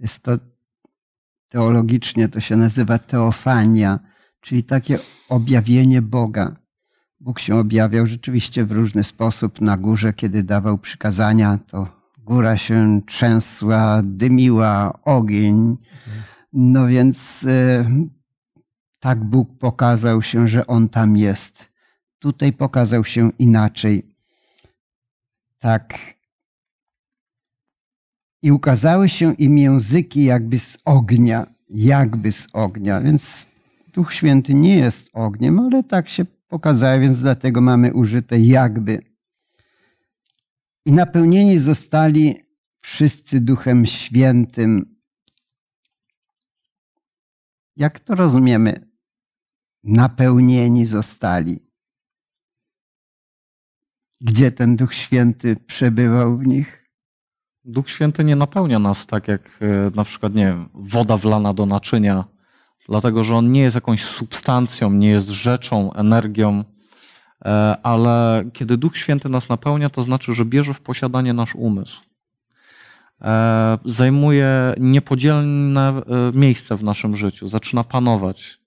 Jest 0.00 0.22
to 0.22 0.32
teologicznie 1.48 2.28
to 2.28 2.40
się 2.40 2.56
nazywa 2.56 2.98
teofania, 2.98 3.98
czyli 4.40 4.64
takie 4.64 4.98
objawienie 5.28 6.02
Boga. 6.02 6.56
Bóg 7.20 7.38
się 7.38 7.56
objawiał 7.56 8.06
rzeczywiście 8.06 8.64
w 8.64 8.72
różny 8.72 9.04
sposób 9.04 9.60
na 9.60 9.76
górze, 9.76 10.12
kiedy 10.12 10.42
dawał 10.42 10.78
przykazania, 10.78 11.58
to 11.66 11.86
góra 12.18 12.56
się 12.56 13.00
trzęsła, 13.06 14.00
dymiła, 14.04 14.98
ogień. 15.04 15.76
No 16.52 16.86
więc 16.86 17.44
e, 17.48 17.84
tak 19.00 19.24
Bóg 19.24 19.58
pokazał 19.58 20.22
się, 20.22 20.48
że 20.48 20.66
On 20.66 20.88
tam 20.88 21.16
jest. 21.16 21.70
Tutaj 22.18 22.52
pokazał 22.52 23.04
się 23.04 23.30
inaczej. 23.38 24.16
Tak 25.58 25.94
i 28.42 28.52
ukazały 28.52 29.08
się 29.08 29.34
im 29.34 29.58
języki 29.58 30.24
jakby 30.24 30.58
z 30.58 30.78
ognia, 30.84 31.46
jakby 31.68 32.32
z 32.32 32.46
ognia. 32.52 33.00
Więc 33.00 33.46
Duch 33.92 34.14
Święty 34.14 34.54
nie 34.54 34.76
jest 34.76 35.10
ogniem, 35.12 35.58
ale 35.58 35.82
tak 35.84 36.08
się 36.08 36.24
pokazało, 36.24 37.00
więc 37.00 37.20
dlatego 37.20 37.60
mamy 37.60 37.94
użyte 37.94 38.40
jakby. 38.40 39.02
I 40.86 40.92
napełnieni 40.92 41.58
zostali 41.58 42.44
wszyscy 42.80 43.40
Duchem 43.40 43.86
Świętym. 43.86 44.89
Jak 47.80 48.00
to 48.00 48.14
rozumiemy? 48.14 48.90
Napełnieni 49.84 50.86
zostali. 50.86 51.60
Gdzie 54.20 54.50
ten 54.52 54.76
Duch 54.76 54.94
Święty 54.94 55.56
przebywał 55.56 56.36
w 56.36 56.46
nich? 56.46 56.90
Duch 57.64 57.90
Święty 57.90 58.24
nie 58.24 58.36
napełnia 58.36 58.78
nas 58.78 59.06
tak 59.06 59.28
jak 59.28 59.60
e, 59.60 59.90
na 59.94 60.04
przykład, 60.04 60.34
nie 60.34 60.46
wiem, 60.46 60.68
woda 60.74 61.16
wlana 61.16 61.54
do 61.54 61.66
naczynia, 61.66 62.24
dlatego 62.88 63.24
że 63.24 63.34
on 63.34 63.52
nie 63.52 63.60
jest 63.60 63.74
jakąś 63.74 64.04
substancją, 64.04 64.90
nie 64.90 65.08
jest 65.08 65.28
rzeczą, 65.28 65.92
energią, 65.92 66.64
e, 67.44 67.76
ale 67.82 68.44
kiedy 68.52 68.76
Duch 68.76 68.96
Święty 68.96 69.28
nas 69.28 69.48
napełnia, 69.48 69.90
to 69.90 70.02
znaczy, 70.02 70.34
że 70.34 70.44
bierze 70.44 70.74
w 70.74 70.80
posiadanie 70.80 71.32
nasz 71.32 71.54
umysł. 71.54 72.09
E, 73.22 73.78
Zajmuje 73.84 74.74
niepodzielne 74.78 75.88
e, 75.88 76.02
miejsce 76.38 76.76
w 76.76 76.82
naszym 76.82 77.16
życiu, 77.16 77.48
zaczyna 77.48 77.84
panować. 77.84 78.60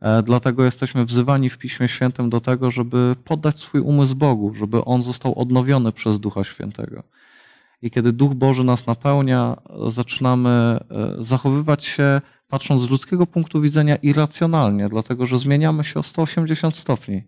E, 0.00 0.22
dlatego 0.22 0.64
jesteśmy 0.64 1.04
wzywani 1.04 1.50
w 1.50 1.58
Piśmie 1.58 1.88
Świętym 1.88 2.30
do 2.30 2.40
tego, 2.40 2.70
żeby 2.70 3.16
poddać 3.24 3.60
swój 3.60 3.80
umysł 3.80 4.14
Bogu, 4.14 4.54
żeby 4.54 4.84
on 4.84 5.02
został 5.02 5.38
odnowiony 5.38 5.92
przez 5.92 6.20
Ducha 6.20 6.44
Świętego. 6.44 7.02
I 7.82 7.90
kiedy 7.90 8.12
Duch 8.12 8.34
Boży 8.34 8.64
nas 8.64 8.86
napełnia, 8.86 9.56
zaczynamy 9.88 10.78
zachowywać 11.18 11.84
się, 11.84 12.20
patrząc 12.48 12.82
z 12.82 12.90
ludzkiego 12.90 13.26
punktu 13.26 13.60
widzenia, 13.60 13.96
irracjonalnie, 13.96 14.88
dlatego 14.88 15.26
że 15.26 15.38
zmieniamy 15.38 15.84
się 15.84 16.00
o 16.00 16.02
180 16.02 16.76
stopni. 16.76 17.22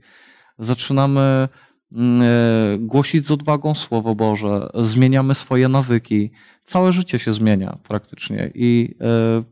Zaczynamy 0.58 1.48
głosić 2.78 3.26
z 3.26 3.30
odwagą 3.30 3.75
Słowo 3.75 4.14
Boże, 4.14 4.70
zmieniamy 4.75 5.35
swoje 5.35 5.68
nawyki. 5.68 6.30
Całe 6.64 6.92
życie 6.92 7.18
się 7.18 7.32
zmienia 7.32 7.78
praktycznie 7.88 8.50
i 8.54 8.94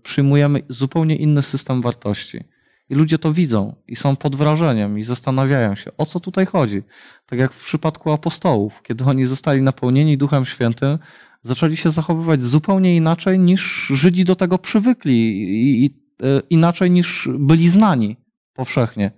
przyjmujemy 0.03 0.63
zupełnie 0.69 1.17
inny 1.17 1.43
system 1.43 1.83
wartości. 1.83 2.45
I 2.91 2.95
ludzie 2.95 3.19
to 3.19 3.33
widzą 3.33 3.75
i 3.89 3.97
są 3.97 4.17
pod 4.17 4.37
wrażeniem 4.37 4.99
i 4.99 5.03
zastanawiają 5.03 5.75
się, 5.75 5.91
o 5.97 6.07
co 6.07 6.21
tutaj 6.21 6.47
chodzi. 6.47 6.83
Tak 7.27 7.39
jak 7.39 7.53
w 7.53 7.65
przypadku 7.65 8.13
apostołów, 8.13 8.83
kiedy 8.83 9.05
oni 9.05 9.27
zostali 9.27 9.63
napełnieni 9.63 10.19
Duchem 10.19 10.47
Świętym, 10.47 10.99
zaczęli 11.43 11.77
się 11.77 11.91
zachowywać 11.91 12.43
zupełnie 12.43 12.97
inaczej 12.97 13.39
niż 13.39 13.87
Żydzi 13.95 14.25
do 14.25 14.37
tego 14.37 14.59
przywykli 14.59 15.43
i, 15.43 15.85
i 15.85 15.87
e, 16.23 16.43
inaczej 16.51 16.91
niż 16.91 17.29
byli 17.39 17.69
znani 17.69 18.17
powszechnie. 18.55 19.11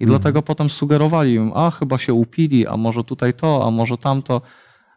I 0.00 0.06
dlatego 0.06 0.42
potem 0.42 0.70
sugerowali 0.70 1.34
im, 1.34 1.52
a 1.54 1.70
chyba 1.70 1.98
się 1.98 2.14
upili, 2.14 2.66
a 2.66 2.76
może 2.76 3.04
tutaj 3.04 3.34
to, 3.34 3.66
a 3.66 3.70
może 3.70 3.98
tamto. 3.98 4.42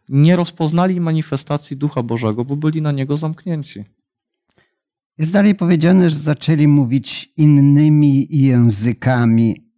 Nie 0.09 0.35
rozpoznali 0.35 0.99
manifestacji 0.99 1.77
Ducha 1.77 2.03
Bożego, 2.03 2.45
bo 2.45 2.55
byli 2.55 2.81
na 2.81 2.91
niego 2.91 3.17
zamknięci. 3.17 3.85
Jest 5.17 5.31
dalej 5.31 5.55
powiedziane, 5.55 6.09
że 6.09 6.15
zaczęli 6.15 6.67
mówić 6.67 7.33
innymi 7.37 8.27
językami. 8.29 9.71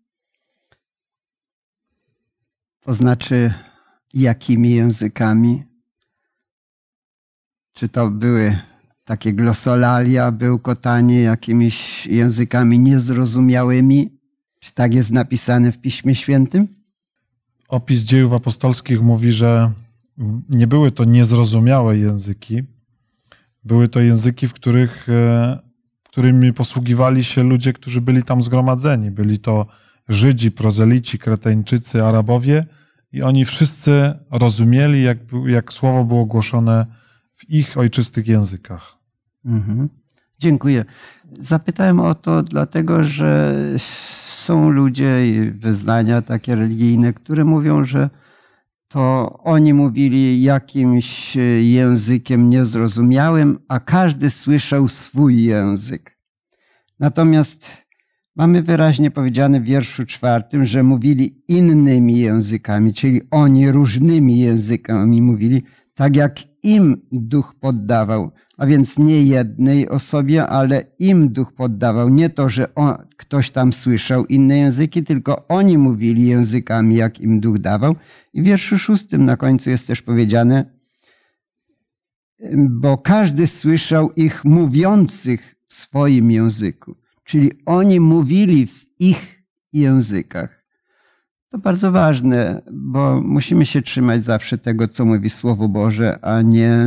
To 2.81 2.93
znaczy, 2.93 3.53
jakimi 4.13 4.69
językami? 4.71 5.63
Czy 7.73 7.87
to 7.87 8.09
były 8.09 8.59
takie 9.03 9.33
glosolalia, 9.33 10.31
bełkotanie 10.31 11.21
jakimiś 11.21 12.07
językami 12.07 12.79
niezrozumiałymi? 12.79 14.14
Czy 14.65 14.73
tak 14.73 14.93
jest 14.93 15.11
napisane 15.11 15.71
w 15.71 15.77
Piśmie 15.77 16.15
Świętym? 16.15 16.67
Opis 17.67 18.01
dziejów 18.01 18.33
apostolskich 18.33 19.01
mówi, 19.01 19.31
że 19.31 19.71
nie 20.49 20.67
były 20.67 20.91
to 20.91 21.03
niezrozumiałe 21.03 21.97
języki, 21.97 22.63
były 23.63 23.87
to 23.87 23.99
języki, 23.99 24.47
w 24.47 24.53
których, 24.53 25.09
e, 25.09 25.59
którymi 26.03 26.53
posługiwali 26.53 27.23
się 27.23 27.43
ludzie, 27.43 27.73
którzy 27.73 28.01
byli 28.01 28.23
tam 28.23 28.41
zgromadzeni. 28.41 29.11
Byli 29.11 29.39
to 29.39 29.65
Żydzi, 30.09 30.51
prozelici, 30.51 31.19
Kreteńczycy, 31.19 32.03
Arabowie 32.03 32.65
i 33.11 33.21
oni 33.21 33.45
wszyscy 33.45 34.13
rozumieli, 34.31 35.03
jak, 35.03 35.17
jak 35.45 35.73
słowo 35.73 36.03
było 36.03 36.25
głoszone 36.25 36.85
w 37.33 37.49
ich 37.49 37.77
ojczystych 37.77 38.27
językach. 38.27 38.97
Mhm. 39.45 39.89
Dziękuję. 40.39 40.85
Zapytałem 41.39 41.99
o 41.99 42.15
to 42.15 42.43
dlatego, 42.43 43.03
że 43.03 43.55
są 44.45 44.69
ludzie 44.69 45.27
i 45.27 45.51
wyznania 45.51 46.21
takie 46.21 46.55
religijne, 46.55 47.13
które 47.13 47.45
mówią, 47.45 47.83
że 47.83 48.09
to 48.87 49.33
oni 49.43 49.73
mówili 49.73 50.41
jakimś 50.41 51.37
językiem 51.61 52.49
niezrozumiałym, 52.49 53.59
a 53.67 53.79
każdy 53.79 54.29
słyszał 54.29 54.87
swój 54.87 55.43
język. 55.43 56.17
Natomiast 56.99 57.67
mamy 58.35 58.61
wyraźnie 58.61 59.11
powiedziane 59.11 59.59
w 59.59 59.63
wierszu 59.63 60.05
czwartym, 60.05 60.65
że 60.65 60.83
mówili 60.83 61.43
innymi 61.47 62.19
językami, 62.19 62.93
czyli 62.93 63.21
oni 63.31 63.71
różnymi 63.71 64.39
językami 64.39 65.21
mówili, 65.21 65.63
tak 65.93 66.15
jak 66.15 66.35
im 66.65 67.01
duch 67.11 67.53
poddawał, 67.59 68.31
a 68.57 68.65
więc 68.65 68.97
nie 68.97 69.23
jednej 69.23 69.89
osobie, 69.89 70.47
ale 70.47 70.83
im 70.99 71.33
duch 71.33 71.53
poddawał. 71.53 72.09
Nie 72.09 72.29
to, 72.29 72.49
że 72.49 72.75
on, 72.75 72.95
ktoś 73.17 73.51
tam 73.51 73.73
słyszał 73.73 74.25
inne 74.25 74.57
języki, 74.57 75.03
tylko 75.03 75.47
oni 75.47 75.77
mówili 75.77 76.27
językami, 76.27 76.95
jak 76.95 77.19
im 77.19 77.39
duch 77.39 77.59
dawał. 77.59 77.95
I 78.33 78.41
w 78.41 78.45
wierszu 78.45 78.79
szóstym 78.79 79.25
na 79.25 79.37
końcu 79.37 79.69
jest 79.69 79.87
też 79.87 80.01
powiedziane, 80.01 80.65
bo 82.69 82.97
każdy 82.97 83.47
słyszał 83.47 84.11
ich 84.11 84.45
mówiących 84.45 85.55
w 85.67 85.73
swoim 85.73 86.31
języku. 86.31 86.95
Czyli 87.23 87.51
oni 87.65 87.99
mówili 87.99 88.67
w 88.67 88.85
ich 88.99 89.43
językach. 89.73 90.64
To 91.55 91.59
bardzo 91.59 91.91
ważne, 91.91 92.61
bo 92.71 93.21
musimy 93.21 93.65
się 93.65 93.81
trzymać 93.81 94.25
zawsze 94.25 94.57
tego, 94.57 94.87
co 94.87 95.05
mówi 95.05 95.29
Słowo 95.29 95.69
Boże, 95.69 96.19
a 96.21 96.41
nie 96.41 96.77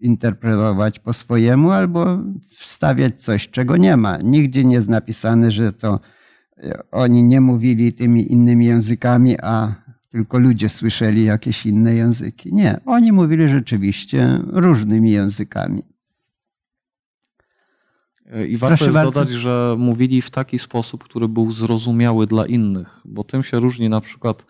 interpretować 0.00 0.98
po 0.98 1.12
swojemu 1.12 1.70
albo 1.70 2.18
wstawiać 2.58 3.22
coś, 3.22 3.48
czego 3.48 3.76
nie 3.76 3.96
ma. 3.96 4.18
Nigdzie 4.18 4.64
nie 4.64 4.74
jest 4.74 4.88
napisane, 4.88 5.50
że 5.50 5.72
to 5.72 6.00
e, 6.58 6.90
oni 6.90 7.22
nie 7.22 7.40
mówili 7.40 7.92
tymi 7.92 8.32
innymi 8.32 8.66
językami, 8.66 9.36
a 9.42 9.74
tylko 10.10 10.38
ludzie 10.38 10.68
słyszeli 10.68 11.24
jakieś 11.24 11.66
inne 11.66 11.94
języki. 11.94 12.54
Nie, 12.54 12.80
oni 12.86 13.12
mówili 13.12 13.48
rzeczywiście 13.48 14.40
różnymi 14.46 15.10
językami. 15.10 15.82
I 18.48 18.56
warto 18.56 18.76
Proszę 18.76 18.84
jest 18.84 18.94
bardzo. 18.94 19.12
dodać, 19.12 19.28
że 19.28 19.76
mówili 19.78 20.22
w 20.22 20.30
taki 20.30 20.58
sposób, 20.58 21.04
który 21.04 21.28
był 21.28 21.50
zrozumiały 21.50 22.26
dla 22.26 22.46
innych, 22.46 23.00
bo 23.04 23.24
tym 23.24 23.42
się 23.42 23.60
różni 23.60 23.88
na 23.88 24.00
przykład 24.00 24.46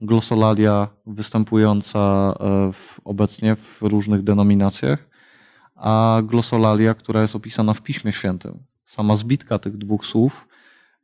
glosolalia 0.00 0.88
występująca 1.06 2.34
e, 2.40 2.72
w, 2.72 3.00
obecnie 3.04 3.56
w 3.56 3.78
różnych 3.82 4.22
denominacjach, 4.22 5.08
a 5.74 6.20
glosolalia, 6.24 6.94
która 6.94 7.22
jest 7.22 7.36
opisana 7.36 7.74
w 7.74 7.82
Piśmie 7.82 8.12
Świętym. 8.12 8.58
Sama 8.84 9.16
zbitka 9.16 9.58
tych 9.58 9.76
dwóch 9.76 10.06
słów 10.06 10.48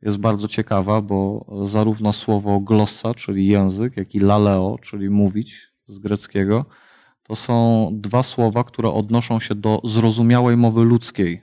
jest 0.01 0.17
bardzo 0.17 0.47
ciekawa, 0.47 1.01
bo 1.01 1.45
zarówno 1.65 2.13
słowo 2.13 2.59
glossa, 2.59 3.13
czyli 3.13 3.47
język, 3.47 3.97
jak 3.97 4.15
i 4.15 4.19
laleo, 4.19 4.77
czyli 4.81 5.09
mówić 5.09 5.71
z 5.87 5.99
greckiego, 5.99 6.65
to 7.23 7.35
są 7.35 7.89
dwa 7.93 8.23
słowa, 8.23 8.63
które 8.63 8.91
odnoszą 8.91 9.39
się 9.39 9.55
do 9.55 9.81
zrozumiałej 9.83 10.57
mowy 10.57 10.83
ludzkiej, 10.83 11.41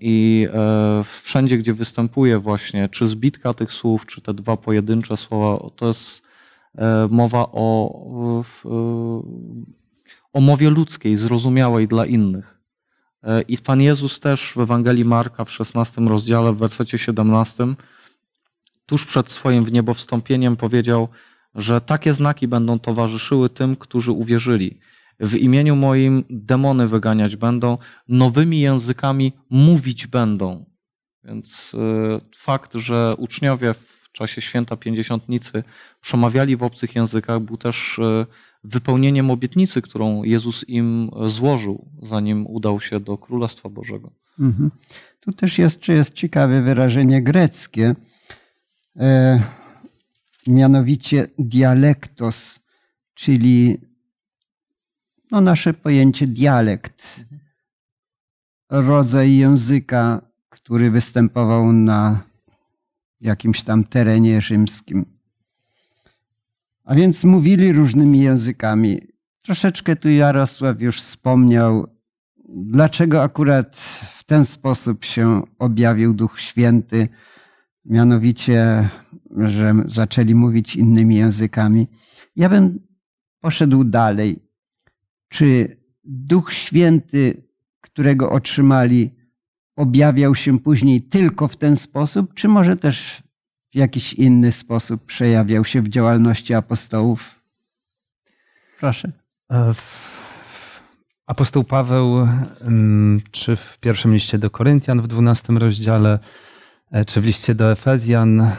I 0.00 0.48
e, 0.52 1.04
wszędzie, 1.04 1.58
gdzie 1.58 1.74
występuje 1.74 2.38
właśnie, 2.38 2.88
czy 2.88 3.06
zbitka 3.06 3.54
tych 3.54 3.72
słów, 3.72 4.06
czy 4.06 4.20
te 4.20 4.34
dwa 4.34 4.56
pojedyncze 4.56 5.16
słowa, 5.16 5.70
to 5.76 5.86
jest 5.86 6.22
e, 6.78 7.08
mowa 7.10 7.46
o, 7.52 7.92
o 10.32 10.40
mowie 10.40 10.70
ludzkiej, 10.70 11.16
zrozumiałej 11.16 11.88
dla 11.88 12.06
innych. 12.06 12.58
I 13.48 13.58
Pan 13.58 13.80
Jezus 13.80 14.20
też 14.20 14.52
w 14.56 14.60
Ewangelii 14.60 15.04
Marka 15.04 15.44
w 15.44 15.50
16 15.50 16.00
rozdziale, 16.00 16.52
w 16.52 16.58
wersecie 16.58 16.98
17, 16.98 17.64
tuż 18.86 19.06
przed 19.06 19.30
swoim 19.30 19.64
wniebowstąpieniem 19.64 20.56
powiedział, 20.56 21.08
że 21.54 21.80
takie 21.80 22.12
znaki 22.12 22.48
będą 22.48 22.78
towarzyszyły 22.78 23.48
tym, 23.48 23.76
którzy 23.76 24.12
uwierzyli 24.12 24.78
w 25.20 25.34
imieniu 25.34 25.76
moim 25.76 26.24
demony 26.30 26.88
wyganiać 26.88 27.36
będą, 27.36 27.78
nowymi 28.08 28.60
językami 28.60 29.32
mówić 29.50 30.06
będą. 30.06 30.64
Więc 31.24 31.74
y, 31.74 32.36
fakt, 32.36 32.74
że 32.74 33.14
uczniowie 33.18 33.74
w 33.74 34.12
czasie 34.12 34.40
święta 34.40 34.76
pięćdziesiątnicy 34.76 35.64
przemawiali 36.00 36.56
w 36.56 36.62
obcych 36.62 36.94
językach, 36.94 37.40
był 37.40 37.56
też 37.56 37.98
y, 37.98 38.26
wypełnieniem 38.64 39.30
obietnicy, 39.30 39.82
którą 39.82 40.22
Jezus 40.22 40.64
im 40.68 41.10
złożył, 41.26 41.88
zanim 42.02 42.46
udał 42.46 42.80
się 42.80 43.00
do 43.00 43.18
Królestwa 43.18 43.68
Bożego. 43.68 44.12
Mhm. 44.40 44.70
Tu 45.20 45.32
też 45.32 45.58
jeszcze 45.58 45.92
jest 45.92 46.14
ciekawe 46.14 46.62
wyrażenie 46.62 47.22
greckie, 47.22 47.94
e, 48.96 49.42
mianowicie 50.46 51.26
dialektos, 51.38 52.60
czyli 53.14 53.78
no 55.32 55.40
nasze 55.40 55.74
pojęcie 55.74 56.26
dialekt, 56.26 57.20
rodzaj 58.70 59.36
języka, 59.36 60.20
który 60.48 60.90
występował 60.90 61.72
na 61.72 62.20
jakimś 63.20 63.62
tam 63.62 63.84
terenie 63.84 64.40
rzymskim. 64.40 65.04
A 66.84 66.94
więc 66.94 67.24
mówili 67.24 67.72
różnymi 67.72 68.20
językami. 68.20 68.98
Troszeczkę 69.42 69.96
tu 69.96 70.08
Jarosław 70.08 70.80
już 70.80 71.00
wspomniał, 71.00 71.86
dlaczego 72.48 73.22
akurat 73.22 73.76
w 74.16 74.24
ten 74.24 74.44
sposób 74.44 75.04
się 75.04 75.42
objawił 75.58 76.14
Duch 76.14 76.40
Święty, 76.40 77.08
mianowicie, 77.84 78.88
że 79.36 79.74
zaczęli 79.86 80.34
mówić 80.34 80.76
innymi 80.76 81.16
językami. 81.16 81.88
Ja 82.36 82.48
bym 82.48 82.86
poszedł 83.40 83.84
dalej 83.84 84.51
czy 85.32 85.76
Duch 86.04 86.52
Święty, 86.52 87.42
którego 87.80 88.30
otrzymali, 88.30 89.10
objawiał 89.76 90.34
się 90.34 90.58
później 90.58 91.02
tylko 91.02 91.48
w 91.48 91.56
ten 91.56 91.76
sposób, 91.76 92.34
czy 92.34 92.48
może 92.48 92.76
też 92.76 93.22
w 93.70 93.76
jakiś 93.76 94.14
inny 94.14 94.52
sposób 94.52 95.06
przejawiał 95.06 95.64
się 95.64 95.82
w 95.82 95.88
działalności 95.88 96.54
apostołów? 96.54 97.40
Proszę. 98.80 99.12
E, 99.52 99.74
apostoł 101.26 101.64
Paweł, 101.64 102.28
mm, 102.60 103.20
czy 103.30 103.56
w 103.56 103.78
pierwszym 103.80 104.14
liście 104.14 104.38
do 104.38 104.50
Koryntian 104.50 105.00
w 105.00 105.06
12 105.06 105.52
rozdziale, 105.52 106.18
czy 107.06 107.20
w 107.20 107.24
liście 107.24 107.54
do 107.54 107.72
Efezjan, 107.72 108.40
e, 108.40 108.52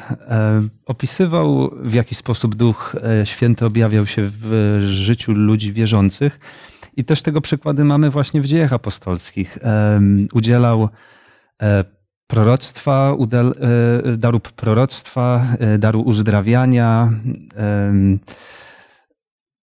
opisywał, 0.85 1.71
w 1.83 1.93
jaki 1.93 2.15
sposób 2.15 2.55
Duch 2.55 2.95
Święty 3.23 3.65
objawiał 3.65 4.05
się 4.05 4.21
w 4.25 4.77
życiu 4.79 5.31
ludzi 5.31 5.73
wierzących. 5.73 6.39
I 6.97 7.05
też 7.05 7.21
tego 7.21 7.41
przykłady 7.41 7.83
mamy 7.83 8.09
właśnie 8.09 8.41
w 8.41 8.45
dziejach 8.45 8.73
apostolskich. 8.73 9.57
Udzielał 10.33 10.89
proroctwa, 12.27 13.17
daru 14.17 14.39
proroctwa, 14.39 15.45
daru 15.79 16.01
uzdrawiania, 16.01 17.09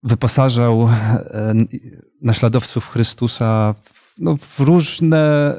wyposażał 0.03 0.89
e, 0.89 1.53
naśladowców 2.21 2.89
Chrystusa 2.89 3.75
w, 3.83 3.98
no, 4.19 4.37
w 4.37 4.59
różne 4.59 5.53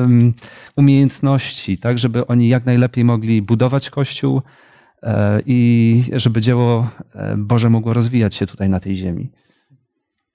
um, 0.00 0.34
umiejętności, 0.76 1.78
tak, 1.78 1.98
żeby 1.98 2.26
oni 2.26 2.48
jak 2.48 2.66
najlepiej 2.66 3.04
mogli 3.04 3.42
budować 3.42 3.90
Kościół 3.90 4.42
e, 5.02 5.40
i 5.46 6.02
żeby 6.12 6.40
dzieło 6.40 6.90
e, 7.14 7.36
Boże 7.36 7.70
mogło 7.70 7.92
rozwijać 7.92 8.34
się 8.34 8.46
tutaj 8.46 8.68
na 8.68 8.80
tej 8.80 8.96
ziemi. 8.96 9.30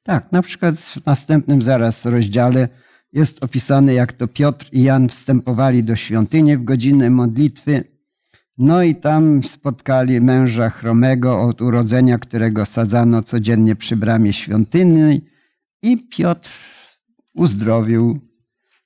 Tak, 0.04 0.32
na 0.32 0.42
przykład 0.42 0.76
w 0.76 1.06
następnym 1.06 1.62
zaraz 1.62 2.06
rozdziale 2.06 2.70
jest 3.14 3.44
opisane, 3.44 3.94
jak 3.94 4.14
to 4.14 4.28
Piotr 4.28 4.70
i 4.72 4.84
Jan 4.84 5.10
wstępowali 5.10 5.84
do 5.84 5.96
świątyni 5.96 6.58
w 6.58 6.64
godzinę 6.64 7.10
modlitwy 7.10 7.84
no 8.58 8.84
i 8.84 8.96
tam 8.96 9.44
spotkali 9.44 10.22
męża 10.22 10.70
chromego 10.70 11.42
od 11.42 11.62
urodzenia, 11.62 12.18
którego 12.18 12.66
sadzano 12.66 13.24
codziennie 13.24 13.76
przy 13.76 13.96
bramie 13.96 14.34
świątyni 14.34 15.22
i 15.82 15.98
Piotr 15.98 16.50
uzdrowił. 17.34 18.20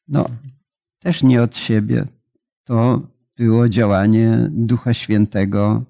No, 0.08 0.29
też 0.99 1.23
nie 1.23 1.41
od 1.41 1.58
siebie. 1.58 2.05
To 2.63 3.01
było 3.38 3.69
działanie 3.69 4.49
Ducha 4.51 4.93
Świętego, 4.93 5.84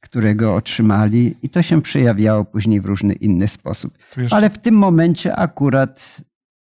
którego 0.00 0.54
otrzymali 0.54 1.34
i 1.42 1.48
to 1.48 1.62
się 1.62 1.82
przejawiało 1.82 2.44
później 2.44 2.80
w 2.80 2.84
różny 2.84 3.12
inny 3.12 3.48
sposób. 3.48 3.98
Jeszcze... 4.16 4.36
Ale 4.36 4.50
w 4.50 4.58
tym 4.58 4.74
momencie 4.74 5.36
akurat 5.36 6.20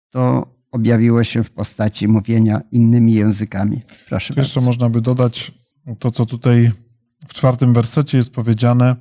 to 0.09 0.47
objawiło 0.71 1.23
się 1.23 1.43
w 1.43 1.51
postaci 1.51 2.07
mówienia 2.07 2.61
innymi 2.71 3.13
językami. 3.13 3.81
Proszę 4.07 4.33
tu 4.33 4.39
Jeszcze 4.39 4.61
można 4.61 4.89
by 4.89 5.01
dodać 5.01 5.51
to, 5.99 6.11
co 6.11 6.25
tutaj 6.25 6.71
w 7.27 7.33
czwartym 7.33 7.73
wersecie 7.73 8.17
jest 8.17 8.33
powiedziane, 8.33 8.95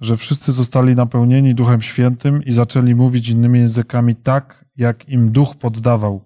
że 0.00 0.16
wszyscy 0.16 0.52
zostali 0.52 0.94
napełnieni 0.94 1.54
Duchem 1.54 1.82
Świętym 1.82 2.42
i 2.42 2.52
zaczęli 2.52 2.94
mówić 2.94 3.28
innymi 3.28 3.58
językami 3.58 4.14
tak, 4.14 4.61
jak 4.76 5.08
im 5.08 5.32
Duch 5.32 5.56
poddawał. 5.56 6.24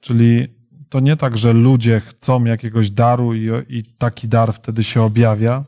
Czyli 0.00 0.48
to 0.88 1.00
nie 1.00 1.16
tak, 1.16 1.38
że 1.38 1.52
ludzie 1.52 2.00
chcą 2.00 2.44
jakiegoś 2.44 2.90
daru 2.90 3.34
i, 3.34 3.48
i 3.68 3.84
taki 3.98 4.28
dar 4.28 4.52
wtedy 4.52 4.84
się 4.84 5.02
objawia. 5.02 5.64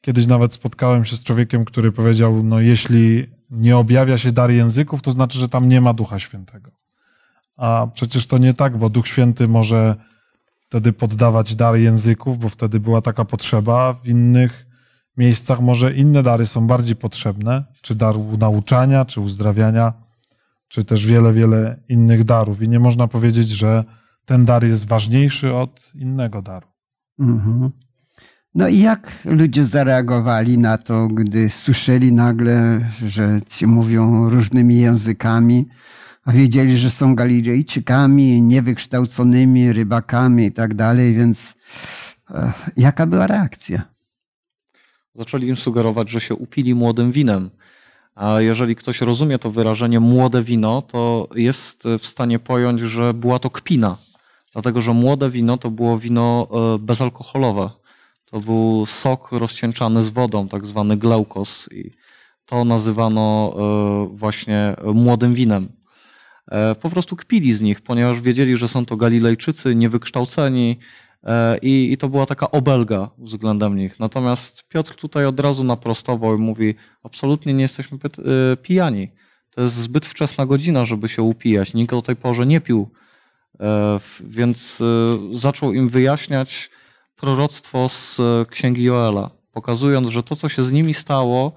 Kiedyś 0.00 0.26
nawet 0.26 0.52
spotkałem 0.52 1.04
się 1.04 1.16
z 1.16 1.24
człowiekiem, 1.24 1.64
który 1.64 1.92
powiedział: 1.92 2.42
No, 2.42 2.60
jeśli 2.60 3.26
nie 3.50 3.76
objawia 3.76 4.18
się 4.18 4.32
dar 4.32 4.50
języków, 4.50 5.02
to 5.02 5.10
znaczy, 5.10 5.38
że 5.38 5.48
tam 5.48 5.68
nie 5.68 5.80
ma 5.80 5.94
Ducha 5.94 6.18
Świętego. 6.18 6.70
A 7.56 7.86
przecież 7.94 8.26
to 8.26 8.38
nie 8.38 8.54
tak, 8.54 8.78
bo 8.78 8.90
Duch 8.90 9.08
Święty 9.08 9.48
może 9.48 9.96
wtedy 10.68 10.92
poddawać 10.92 11.54
dar 11.56 11.76
języków, 11.76 12.38
bo 12.38 12.48
wtedy 12.48 12.80
była 12.80 13.02
taka 13.02 13.24
potrzeba. 13.24 13.92
W 13.92 14.08
innych 14.08 14.66
miejscach 15.16 15.60
może 15.60 15.94
inne 15.94 16.22
dary 16.22 16.46
są 16.46 16.66
bardziej 16.66 16.96
potrzebne, 16.96 17.64
czy 17.82 17.94
dar 17.94 18.14
nauczania, 18.38 19.04
czy 19.04 19.20
uzdrawiania, 19.20 19.92
czy 20.70 20.84
też 20.84 21.06
wiele, 21.06 21.32
wiele 21.32 21.80
innych 21.88 22.24
darów. 22.24 22.62
I 22.62 22.68
nie 22.68 22.80
można 22.80 23.08
powiedzieć, 23.08 23.48
że 23.48 23.84
ten 24.24 24.44
dar 24.44 24.64
jest 24.64 24.86
ważniejszy 24.86 25.54
od 25.54 25.92
innego 25.94 26.42
daru. 26.42 26.68
Mhm. 27.18 27.70
No 28.54 28.68
i 28.68 28.78
jak 28.78 29.12
ludzie 29.24 29.64
zareagowali 29.64 30.58
na 30.58 30.78
to, 30.78 31.08
gdy 31.08 31.48
słyszeli 31.48 32.12
nagle, 32.12 32.88
że 33.06 33.40
ci 33.48 33.66
mówią 33.66 34.30
różnymi 34.30 34.76
językami? 34.76 35.66
a 36.24 36.32
wiedzieli, 36.32 36.78
że 36.78 36.90
są 36.90 37.14
Galilejczykami, 37.14 38.42
niewykształconymi 38.42 39.72
rybakami 39.72 40.46
i 40.46 40.52
tak 40.52 40.74
dalej, 40.74 41.14
więc 41.14 41.54
e, 42.30 42.52
jaka 42.76 43.06
była 43.06 43.26
reakcja? 43.26 43.82
Zaczęli 45.14 45.48
im 45.48 45.56
sugerować, 45.56 46.10
że 46.10 46.20
się 46.20 46.34
upili 46.34 46.74
młodym 46.74 47.12
winem. 47.12 47.50
A 48.14 48.40
jeżeli 48.40 48.76
ktoś 48.76 49.00
rozumie 49.00 49.38
to 49.38 49.50
wyrażenie 49.50 50.00
młode 50.00 50.42
wino, 50.42 50.82
to 50.82 51.28
jest 51.34 51.84
w 51.98 52.06
stanie 52.06 52.38
pojąć, 52.38 52.80
że 52.80 53.14
była 53.14 53.38
to 53.38 53.50
kpina. 53.50 53.96
Dlatego, 54.52 54.80
że 54.80 54.92
młode 54.92 55.30
wino 55.30 55.56
to 55.56 55.70
było 55.70 55.98
wino 55.98 56.48
e, 56.52 56.78
bezalkoholowe. 56.78 57.70
To 58.24 58.40
był 58.40 58.86
sok 58.86 59.32
rozcieńczany 59.32 60.02
z 60.02 60.08
wodą, 60.08 60.48
tak 60.48 60.66
zwany 60.66 60.96
gleukos. 60.96 61.68
I 61.72 61.90
to 62.46 62.64
nazywano 62.64 63.54
e, 63.56 64.16
właśnie 64.16 64.76
młodym 64.94 65.34
winem. 65.34 65.68
E, 66.50 66.74
po 66.74 66.90
prostu 66.90 67.16
kpili 67.16 67.52
z 67.52 67.60
nich, 67.60 67.80
ponieważ 67.80 68.20
wiedzieli, 68.20 68.56
że 68.56 68.68
są 68.68 68.86
to 68.86 68.96
Galilejczycy, 68.96 69.74
niewykształceni 69.74 70.78
e, 70.78 71.09
i, 71.62 71.92
i 71.92 71.96
to 71.96 72.08
była 72.08 72.26
taka 72.26 72.50
obelga 72.50 73.10
względem 73.18 73.76
nich. 73.76 74.00
Natomiast 74.00 74.68
Piotr 74.68 74.94
tutaj 74.94 75.26
od 75.26 75.40
razu 75.40 75.64
naprostował 75.64 76.36
i 76.36 76.38
mówi, 76.38 76.74
absolutnie 77.02 77.54
nie 77.54 77.62
jesteśmy 77.62 77.98
e, 78.04 78.56
pijani. 78.56 79.08
To 79.50 79.60
jest 79.60 79.74
zbyt 79.74 80.06
wczesna 80.06 80.46
godzina, 80.46 80.84
żeby 80.84 81.08
się 81.08 81.22
upijać. 81.22 81.74
Nikt 81.74 81.90
do 81.90 82.02
tej 82.02 82.16
porze 82.16 82.46
nie 82.46 82.60
pił. 82.60 82.90
Więc 84.20 84.82
zaczął 85.32 85.72
im 85.72 85.88
wyjaśniać 85.88 86.70
proroctwo 87.16 87.88
z 87.88 88.20
księgi 88.48 88.82
Joela, 88.82 89.30
pokazując, 89.52 90.08
że 90.08 90.22
to, 90.22 90.36
co 90.36 90.48
się 90.48 90.62
z 90.62 90.72
nimi 90.72 90.94
stało, 90.94 91.52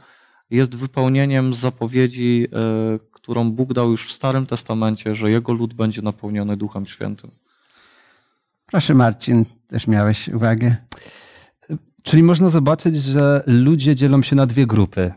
jest 0.49 0.75
wypełnieniem 0.75 1.53
zapowiedzi, 1.55 2.47
którą 3.11 3.51
Bóg 3.51 3.73
dał 3.73 3.91
już 3.91 4.07
w 4.07 4.11
Starym 4.11 4.45
Testamencie, 4.45 5.15
że 5.15 5.31
jego 5.31 5.53
lud 5.53 5.73
będzie 5.73 6.01
napełniony 6.01 6.57
Duchem 6.57 6.85
Świętym. 6.85 7.31
Proszę 8.73 8.93
Marcin, 8.93 9.45
też 9.67 9.87
miałeś 9.87 10.29
uwagę. 10.29 10.75
Czyli 12.03 12.23
można 12.23 12.49
zobaczyć, 12.49 12.95
że 12.95 13.43
ludzie 13.47 13.95
dzielą 13.95 14.21
się 14.21 14.35
na 14.35 14.45
dwie 14.45 14.67
grupy. 14.67 15.13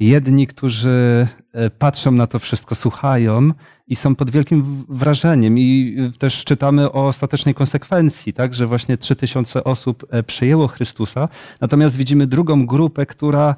Jedni, 0.00 0.46
którzy 0.46 1.28
e, 1.52 1.70
patrzą 1.70 2.12
na 2.12 2.26
to 2.26 2.38
wszystko, 2.38 2.74
słuchają 2.74 3.50
i 3.86 3.96
są 3.96 4.14
pod 4.14 4.30
wielkim 4.30 4.84
wrażeniem. 4.88 5.58
I 5.58 5.96
też 6.18 6.44
czytamy 6.44 6.92
o 6.92 7.06
ostatecznej 7.06 7.54
konsekwencji, 7.54 8.32
tak, 8.32 8.54
że 8.54 8.66
właśnie 8.66 8.98
trzy 8.98 9.16
tysiące 9.16 9.64
osób 9.64 10.06
e, 10.10 10.22
przyjęło 10.22 10.68
Chrystusa. 10.68 11.28
Natomiast 11.60 11.96
widzimy 11.96 12.26
drugą 12.26 12.66
grupę, 12.66 13.06
która 13.06 13.56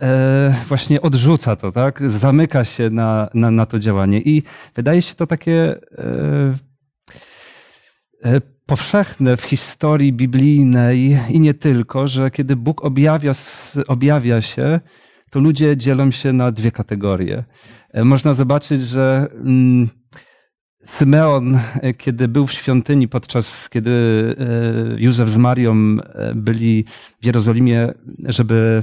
e, 0.00 0.54
właśnie 0.68 1.02
odrzuca 1.02 1.56
to, 1.56 1.72
tak? 1.72 2.10
Zamyka 2.10 2.64
się 2.64 2.90
na, 2.90 3.28
na, 3.34 3.50
na 3.50 3.66
to 3.66 3.78
działanie. 3.78 4.20
I 4.20 4.42
wydaje 4.74 5.02
się 5.02 5.14
to 5.14 5.26
takie 5.26 5.80
e, 5.98 6.54
e, 8.24 8.40
powszechne 8.72 9.36
w 9.36 9.42
historii 9.42 10.12
biblijnej 10.12 11.18
i 11.30 11.40
nie 11.40 11.54
tylko, 11.54 12.08
że 12.08 12.30
kiedy 12.30 12.56
Bóg 12.56 12.84
objawia, 12.84 13.32
objawia 13.88 14.42
się, 14.42 14.80
to 15.30 15.40
ludzie 15.40 15.76
dzielą 15.76 16.10
się 16.10 16.32
na 16.32 16.52
dwie 16.52 16.70
kategorie. 16.70 17.44
E, 17.90 18.04
można 18.04 18.34
zobaczyć, 18.34 18.82
że 18.82 19.28
mm, 19.32 19.88
Symeon, 20.84 21.58
e, 21.82 21.94
kiedy 21.94 22.28
był 22.28 22.46
w 22.46 22.52
świątyni, 22.52 23.08
podczas 23.08 23.68
kiedy 23.68 23.90
e, 23.90 25.02
Józef 25.02 25.28
z 25.30 25.36
Marią 25.36 25.96
byli 26.34 26.84
w 27.22 27.26
Jerozolimie, 27.26 27.92
żeby 28.24 28.82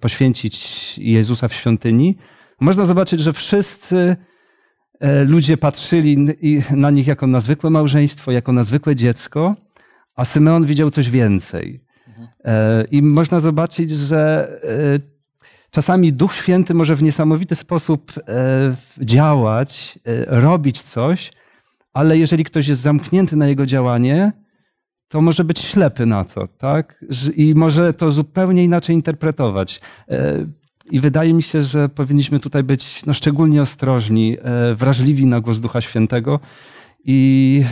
poświęcić 0.00 0.54
Jezusa 0.98 1.48
w 1.48 1.54
świątyni, 1.54 2.16
można 2.60 2.84
zobaczyć, 2.84 3.20
że 3.20 3.32
wszyscy 3.32 4.16
ludzie 5.26 5.56
patrzyli 5.56 6.16
na 6.70 6.90
nich 6.90 7.06
jako 7.06 7.26
na 7.26 7.40
zwykłe 7.40 7.70
małżeństwo, 7.70 8.32
jako 8.32 8.52
na 8.52 8.64
zwykłe 8.64 8.96
dziecko, 8.96 9.54
a 10.16 10.24
Symeon 10.24 10.66
widział 10.66 10.90
coś 10.90 11.10
więcej. 11.10 11.84
E, 12.44 12.84
I 12.90 13.02
można 13.02 13.40
zobaczyć, 13.40 13.90
że 13.90 14.48
czasami 15.70 16.12
Duch 16.12 16.34
Święty 16.34 16.74
może 16.74 16.96
w 16.96 17.02
niesamowity 17.02 17.54
sposób 17.54 18.12
działać, 19.00 19.98
robić 20.26 20.82
coś, 20.82 21.32
ale 21.92 22.18
jeżeli 22.18 22.44
ktoś 22.44 22.68
jest 22.68 22.80
zamknięty 22.80 23.36
na 23.36 23.48
jego 23.48 23.66
działanie, 23.66 24.32
to 25.08 25.20
może 25.20 25.44
być 25.44 25.58
ślepy 25.58 26.06
na 26.06 26.24
to, 26.24 26.46
tak? 26.46 27.04
I 27.36 27.54
może 27.54 27.94
to 27.94 28.12
zupełnie 28.12 28.64
inaczej 28.64 28.96
interpretować. 28.96 29.80
I 30.90 31.00
wydaje 31.00 31.34
mi 31.34 31.42
się, 31.42 31.62
że 31.62 31.88
powinniśmy 31.88 32.40
tutaj 32.40 32.62
być 32.62 33.06
no, 33.06 33.12
szczególnie 33.12 33.62
ostrożni, 33.62 34.36
e, 34.42 34.74
wrażliwi 34.74 35.26
na 35.26 35.40
głos 35.40 35.60
Ducha 35.60 35.80
Świętego 35.80 36.40
i 37.04 37.64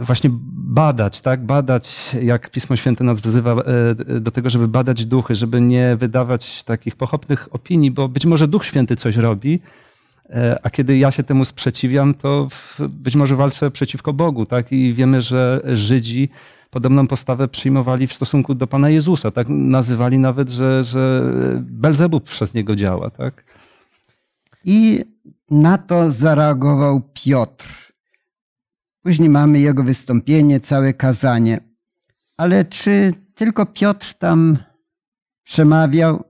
właśnie 0.00 0.30
badać, 0.52 1.20
tak? 1.20 1.46
Badać, 1.46 2.16
jak 2.22 2.50
Pismo 2.50 2.76
Święte 2.76 3.04
nas 3.04 3.20
wzywa 3.20 3.52
e, 3.52 4.20
do 4.20 4.30
tego, 4.30 4.50
żeby 4.50 4.68
badać 4.68 5.06
duchy, 5.06 5.34
żeby 5.34 5.60
nie 5.60 5.96
wydawać 5.96 6.64
takich 6.64 6.96
pochopnych 6.96 7.54
opinii, 7.54 7.90
bo 7.90 8.08
być 8.08 8.26
może 8.26 8.48
Duch 8.48 8.64
Święty 8.64 8.96
coś 8.96 9.16
robi, 9.16 9.60
a 10.62 10.70
kiedy 10.70 10.98
ja 10.98 11.10
się 11.10 11.22
temu 11.22 11.44
sprzeciwiam, 11.44 12.14
to 12.14 12.48
być 12.88 13.16
może 13.16 13.36
walczę 13.36 13.70
przeciwko 13.70 14.12
Bogu, 14.12 14.46
tak? 14.46 14.72
I 14.72 14.92
wiemy, 14.92 15.22
że 15.22 15.60
Żydzi 15.64 16.28
podobną 16.70 17.06
postawę 17.06 17.48
przyjmowali 17.48 18.06
w 18.06 18.12
stosunku 18.12 18.54
do 18.54 18.66
Pana 18.66 18.90
Jezusa, 18.90 19.30
tak? 19.30 19.46
Nazywali 19.48 20.18
nawet, 20.18 20.50
że, 20.50 20.84
że 20.84 21.32
Belzebub 21.60 22.24
przez 22.24 22.54
niego 22.54 22.76
działa, 22.76 23.10
tak? 23.10 23.44
I 24.64 25.00
na 25.50 25.78
to 25.78 26.10
zareagował 26.10 27.00
Piotr. 27.14 27.92
Później 29.02 29.28
mamy 29.28 29.60
jego 29.60 29.82
wystąpienie, 29.82 30.60
całe 30.60 30.94
kazanie. 30.94 31.60
Ale 32.36 32.64
czy 32.64 33.12
tylko 33.34 33.66
Piotr 33.66 34.14
tam 34.14 34.58
przemawiał? 35.42 36.24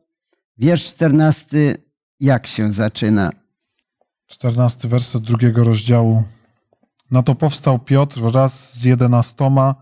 Wiersz 0.58 0.86
14, 0.86 1.76
jak 2.20 2.46
się 2.46 2.70
zaczyna? 2.70 3.39
14 4.30 4.88
werset 4.88 5.22
drugiego 5.22 5.64
rozdziału. 5.64 6.22
Na 7.10 7.22
to 7.22 7.34
powstał 7.34 7.78
Piotr 7.78 8.20
wraz 8.20 8.78
z 8.78 8.84
jedenastoma, 8.84 9.74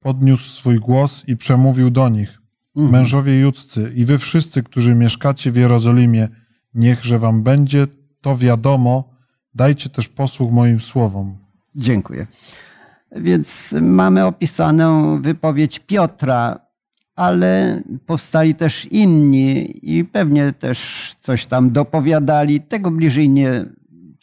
podniósł 0.00 0.50
swój 0.50 0.80
głos 0.80 1.24
i 1.26 1.36
przemówił 1.36 1.90
do 1.90 2.08
nich. 2.08 2.40
Mhm. 2.76 2.92
Mężowie 2.92 3.40
judzcy 3.40 3.92
i 3.94 4.04
wy 4.04 4.18
wszyscy, 4.18 4.62
którzy 4.62 4.94
mieszkacie 4.94 5.52
w 5.52 5.56
Jerozolimie, 5.56 6.28
niechże 6.74 7.18
wam 7.18 7.42
będzie 7.42 7.86
to 8.20 8.36
wiadomo, 8.36 9.14
dajcie 9.54 9.88
też 9.88 10.08
posłuch 10.08 10.52
moim 10.52 10.80
słowom. 10.80 11.38
Dziękuję. 11.74 12.26
Więc 13.16 13.74
mamy 13.80 14.26
opisaną 14.26 15.22
wypowiedź 15.22 15.78
Piotra, 15.78 16.58
ale 17.14 17.82
powstali 18.06 18.54
też 18.54 18.84
inni 18.84 19.78
i 19.82 20.04
pewnie 20.04 20.52
też 20.52 21.12
coś 21.20 21.46
tam 21.46 21.70
dopowiadali. 21.70 22.60
Tego 22.60 22.90
bliżej 22.90 23.28
nie 23.30 23.64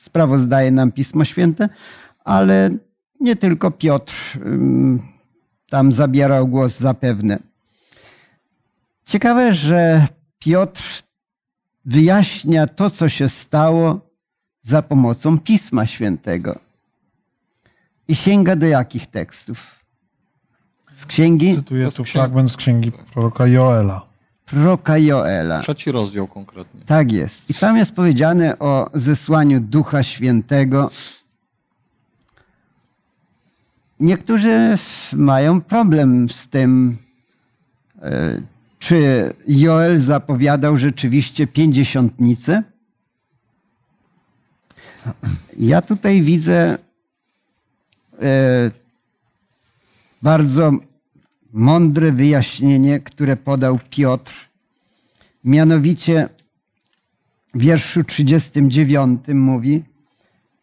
sprawozdaje 0.03 0.71
nam 0.71 0.91
Pismo 0.91 1.25
Święte, 1.25 1.69
ale 2.23 2.69
nie 3.19 3.35
tylko 3.35 3.71
Piotr 3.71 4.13
tam 5.69 5.91
zabierał 5.91 6.47
głos 6.47 6.79
zapewne. 6.79 7.39
Ciekawe, 9.05 9.53
że 9.53 10.07
Piotr 10.39 11.03
wyjaśnia 11.85 12.67
to, 12.67 12.89
co 12.89 13.09
się 13.09 13.29
stało 13.29 13.99
za 14.61 14.81
pomocą 14.81 15.39
Pisma 15.39 15.85
Świętego. 15.85 16.59
I 18.07 18.15
sięga 18.15 18.55
do 18.55 18.67
jakich 18.67 19.07
tekstów? 19.07 19.79
Z 20.93 21.05
księgi? 21.05 21.55
Cytuję 21.55 21.91
tu 21.91 22.03
fragment 22.03 22.51
z 22.51 22.57
księgi 22.57 22.91
proroka 22.91 23.47
Joela. 23.47 24.12
Proroka 24.45 24.97
Joela. 24.97 25.61
Trzeci 25.61 25.91
rozdział 25.91 26.27
konkretnie. 26.27 26.81
Tak 26.85 27.11
jest. 27.11 27.49
I 27.49 27.53
tam 27.53 27.77
jest 27.77 27.95
powiedziane 27.95 28.59
o 28.59 28.89
zesłaniu 28.93 29.59
Ducha 29.59 30.03
Świętego. 30.03 30.91
Niektórzy 33.99 34.77
mają 35.13 35.61
problem 35.61 36.29
z 36.29 36.47
tym, 36.47 36.97
e, 38.01 38.41
czy 38.79 39.33
Joel 39.47 39.97
zapowiadał 39.97 40.77
rzeczywiście 40.77 41.47
pięćdziesiątnicę? 41.47 42.63
Ja 45.57 45.81
tutaj 45.81 46.21
widzę 46.21 46.77
e, 48.21 48.71
bardzo 50.21 50.71
mądre 51.53 52.11
wyjaśnienie, 52.11 52.99
które 52.99 53.37
podał 53.37 53.79
Piotr. 53.89 54.33
Mianowicie 55.43 56.29
w 57.53 57.59
wierszu 57.59 58.03
39 58.03 59.19
mówi: 59.33 59.83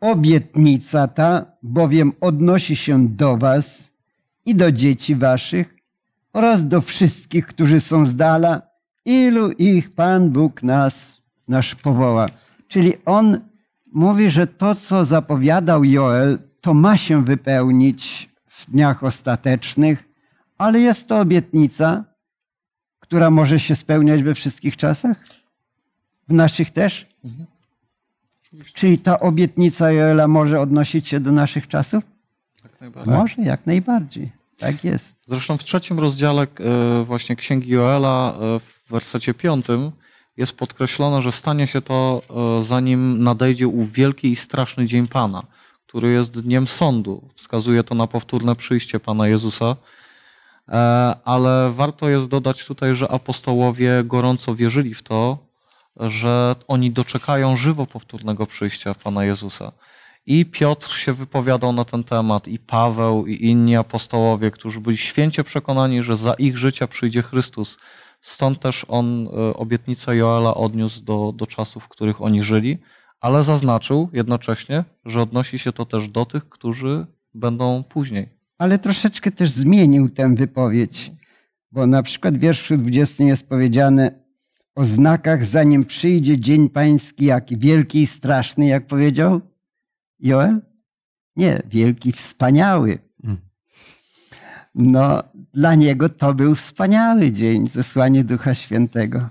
Obietnica 0.00 1.08
ta 1.08 1.46
bowiem 1.62 2.12
odnosi 2.20 2.76
się 2.76 3.06
do 3.06 3.36
Was 3.36 3.90
i 4.44 4.54
do 4.54 4.72
dzieci 4.72 5.16
Waszych 5.16 5.76
oraz 6.32 6.68
do 6.68 6.80
wszystkich, 6.80 7.46
którzy 7.46 7.80
są 7.80 8.06
z 8.06 8.16
dala, 8.16 8.62
ilu 9.04 9.50
ich 9.50 9.94
Pan 9.94 10.30
Bóg 10.30 10.62
nas, 10.62 11.22
nasz 11.48 11.74
powoła. 11.74 12.28
Czyli 12.68 12.92
on 13.04 13.40
mówi, 13.92 14.30
że 14.30 14.46
to, 14.46 14.74
co 14.74 15.04
zapowiadał 15.04 15.84
Joel, 15.84 16.38
to 16.60 16.74
ma 16.74 16.96
się 16.96 17.24
wypełnić 17.24 18.30
w 18.46 18.70
dniach 18.70 19.04
ostatecznych, 19.04 20.09
ale 20.60 20.80
jest 20.80 21.08
to 21.08 21.20
obietnica, 21.20 22.04
która 23.00 23.30
może 23.30 23.60
się 23.60 23.74
spełniać 23.74 24.22
we 24.22 24.34
wszystkich 24.34 24.76
czasach? 24.76 25.16
W 26.28 26.32
naszych 26.32 26.70
też? 26.70 27.06
Mhm. 27.24 27.46
Czyli 28.74 28.98
ta 28.98 29.20
obietnica 29.20 29.92
Joela 29.92 30.28
może 30.28 30.60
odnosić 30.60 31.08
się 31.08 31.20
do 31.20 31.32
naszych 31.32 31.68
czasów? 31.68 32.04
Jak. 32.80 33.06
Może, 33.06 33.42
jak 33.42 33.66
najbardziej. 33.66 34.32
Tak 34.58 34.84
jest. 34.84 35.16
Zresztą 35.26 35.58
w 35.58 35.64
trzecim 35.64 35.98
rozdziale 35.98 36.42
e, 36.42 37.04
właśnie 37.04 37.36
Księgi 37.36 37.70
Joela 37.70 38.34
e, 38.34 38.60
w 38.60 38.82
wersecie 38.90 39.34
piątym 39.34 39.90
jest 40.36 40.52
podkreślone, 40.52 41.22
że 41.22 41.32
stanie 41.32 41.66
się 41.66 41.80
to 41.80 42.22
e, 42.30 42.64
zanim 42.64 43.22
nadejdzie 43.22 43.68
ów 43.68 43.92
wielki 43.92 44.30
i 44.30 44.36
straszny 44.36 44.86
dzień 44.86 45.08
Pana, 45.08 45.42
który 45.86 46.10
jest 46.10 46.40
dniem 46.40 46.66
sądu. 46.66 47.28
Wskazuje 47.34 47.84
to 47.84 47.94
na 47.94 48.06
powtórne 48.06 48.56
przyjście 48.56 49.00
Pana 49.00 49.28
Jezusa. 49.28 49.76
Ale 51.24 51.72
warto 51.72 52.08
jest 52.08 52.28
dodać 52.28 52.64
tutaj, 52.64 52.94
że 52.94 53.08
apostołowie 53.08 54.04
gorąco 54.04 54.54
wierzyli 54.54 54.94
w 54.94 55.02
to, 55.02 55.38
że 55.96 56.56
oni 56.68 56.90
doczekają 56.90 57.56
żywo 57.56 57.86
powtórnego 57.86 58.46
przyjścia 58.46 58.94
Pana 58.94 59.24
Jezusa. 59.24 59.72
I 60.26 60.46
Piotr 60.46 60.96
się 60.96 61.12
wypowiadał 61.12 61.72
na 61.72 61.84
ten 61.84 62.04
temat, 62.04 62.48
i 62.48 62.58
Paweł, 62.58 63.26
i 63.26 63.44
inni 63.46 63.76
apostołowie, 63.76 64.50
którzy 64.50 64.80
byli 64.80 64.96
święcie 64.96 65.44
przekonani, 65.44 66.02
że 66.02 66.16
za 66.16 66.34
ich 66.34 66.56
życia 66.56 66.86
przyjdzie 66.86 67.22
Chrystus. 67.22 67.78
Stąd 68.20 68.60
też 68.60 68.86
on 68.88 69.26
e, 69.26 69.54
obietnicę 69.54 70.16
Joela 70.16 70.54
odniósł 70.54 71.00
do, 71.02 71.32
do 71.36 71.46
czasów, 71.46 71.84
w 71.84 71.88
których 71.88 72.22
oni 72.22 72.42
żyli, 72.42 72.78
ale 73.20 73.42
zaznaczył 73.42 74.08
jednocześnie, 74.12 74.84
że 75.04 75.22
odnosi 75.22 75.58
się 75.58 75.72
to 75.72 75.86
też 75.86 76.08
do 76.08 76.24
tych, 76.24 76.48
którzy 76.48 77.06
będą 77.34 77.82
później. 77.82 78.39
Ale 78.60 78.78
troszeczkę 78.78 79.30
też 79.30 79.50
zmienił 79.50 80.08
tę 80.08 80.34
wypowiedź, 80.34 81.12
bo 81.72 81.86
na 81.86 82.02
przykład 82.02 82.36
w 82.36 82.40
wierszu 82.40 82.76
20 82.76 83.24
jest 83.24 83.48
powiedziane 83.48 84.10
o 84.74 84.84
znakach, 84.84 85.44
zanim 85.44 85.84
przyjdzie 85.84 86.40
dzień 86.40 86.68
pański, 86.68 87.24
jaki 87.24 87.58
wielki 87.58 88.02
i 88.02 88.06
straszny, 88.06 88.66
jak 88.66 88.86
powiedział 88.86 89.40
Joel? 90.18 90.60
Nie, 91.36 91.62
wielki, 91.66 92.12
wspaniały. 92.12 92.98
Mm. 93.24 93.36
No, 94.74 95.22
dla 95.54 95.74
niego 95.74 96.08
to 96.08 96.34
był 96.34 96.54
wspaniały 96.54 97.32
dzień, 97.32 97.68
zesłanie 97.68 98.24
Ducha 98.24 98.54
Świętego. 98.54 99.28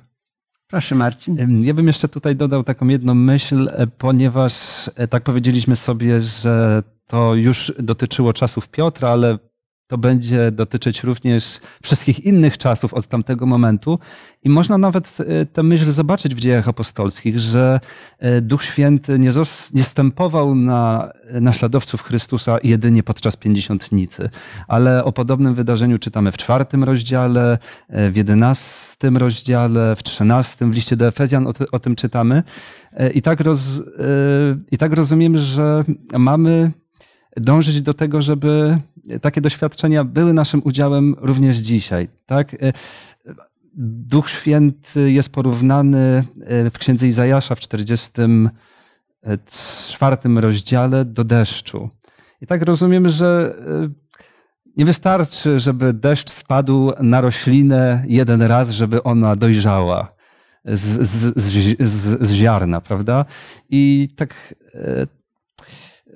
Proszę, 0.70 0.96
Marcin. 0.96 1.64
Ja 1.64 1.74
bym 1.74 1.88
jeszcze 1.88 2.08
tutaj 2.08 2.36
dodał 2.36 2.64
taką 2.64 2.88
jedną 2.88 3.14
myśl, 3.14 3.70
e, 3.72 3.88
ponieważ 3.88 4.54
e, 4.96 5.08
tak 5.08 5.24
powiedzieliśmy 5.24 5.76
sobie, 5.76 6.22
że 6.22 6.84
to 7.08 7.36
już 7.36 7.74
dotyczyło 7.80 8.34
czasów 8.34 8.68
Piotra, 8.70 9.10
ale 9.10 9.38
to 9.89 9.97
będzie 9.97 10.52
dotyczyć 10.52 11.04
również 11.04 11.60
wszystkich 11.84 12.19
innych 12.19 12.58
czasów 12.58 12.93
od 12.93 13.08
tamtego 13.08 13.45
momentu. 13.45 13.99
I 14.43 14.49
można 14.49 14.78
nawet 14.78 15.17
e, 15.19 15.45
tę 15.45 15.63
myśl 15.63 15.91
zobaczyć 15.91 16.36
w 16.36 16.39
dziejach 16.39 16.67
apostolskich, 16.67 17.39
że 17.39 17.80
e, 18.19 18.41
Duch 18.41 18.63
Święty 18.63 19.19
nie, 19.19 19.32
nie 19.73 19.84
stępował 19.84 20.56
na 20.56 21.12
naśladowców 21.41 22.04
Chrystusa 22.04 22.58
jedynie 22.63 23.04
podczas 23.04 23.36
pięćdziesiątnicy, 23.36 24.30
ale 24.67 25.04
o 25.04 25.12
podobnym 25.12 25.54
wydarzeniu 25.54 25.99
czytamy 25.99 26.32
w 26.32 26.38
czwartym 26.38 26.84
rozdziale, 26.84 27.58
e, 27.88 28.10
w 28.10 28.15
jedenastym 28.15 29.17
rozdziale, 29.17 29.95
w 29.95 30.04
trzynastym, 30.04 30.71
w 30.71 30.75
liście 30.75 30.95
do 30.95 31.08
Efezjan 31.08 31.47
o, 31.47 31.52
o 31.71 31.80
tym 31.80 31.95
czytamy. 31.95 32.43
I 33.13 33.21
tak, 33.21 33.39
roz, 33.39 33.82
I 34.71 34.78
tak 34.78 34.93
rozumiemy, 34.93 35.38
że 35.38 35.84
mamy 36.17 36.71
dążyć 37.38 37.82
do 37.82 37.94
tego, 37.94 38.22
żeby 38.22 38.78
takie 39.22 39.42
doświadczenia 39.42 40.04
były 40.04 40.34
naszym 40.34 40.62
udziałem 40.63 41.15
również 41.18 41.58
dzisiaj. 41.58 42.10
Tak? 42.26 42.56
Duch 43.74 44.30
Święty 44.30 45.12
jest 45.12 45.32
porównany 45.32 46.24
w 46.72 46.78
księdze 46.80 47.08
Izajasza 47.08 47.56
w 47.56 47.60
44 47.60 50.18
rozdziale 50.36 51.06
do 51.06 51.24
deszczu. 51.24 51.89
I 52.42 52.48
tak 52.48 52.62
rozumiemy, 52.62 53.10
że 53.10 53.56
nie 54.78 54.86
wystarczy, 54.86 55.60
żeby 55.60 55.94
deszcz 55.94 56.30
spadł 56.30 56.92
na 57.00 57.22
roślinę 57.22 58.04
jeden 58.08 58.42
raz, 58.42 58.70
żeby 58.70 59.04
ona 59.04 59.36
dojrzała 59.36 60.15
z, 60.65 61.08
z, 61.08 61.34
z, 61.80 62.28
z 62.28 62.32
ziarna, 62.32 62.82
prawda? 62.82 63.26
I 63.70 64.10
tak 64.15 64.56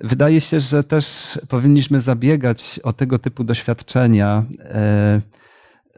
wydaje 0.00 0.40
się, 0.40 0.60
że 0.60 0.84
też 0.84 1.38
powinniśmy 1.48 2.00
zabiegać 2.00 2.80
o 2.82 2.92
tego 2.92 3.18
typu 3.18 3.44
doświadczenia, 3.44 4.44
e, 4.60 5.20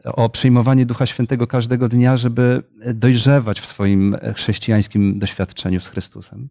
o 0.03 0.29
przyjmowanie 0.29 0.85
Ducha 0.85 1.05
Świętego 1.05 1.47
każdego 1.47 1.89
dnia, 1.89 2.17
żeby 2.17 2.63
dojrzewać 2.93 3.59
w 3.59 3.65
swoim 3.65 4.17
chrześcijańskim 4.35 5.19
doświadczeniu 5.19 5.79
z 5.79 5.87
Chrystusem. 5.87 6.49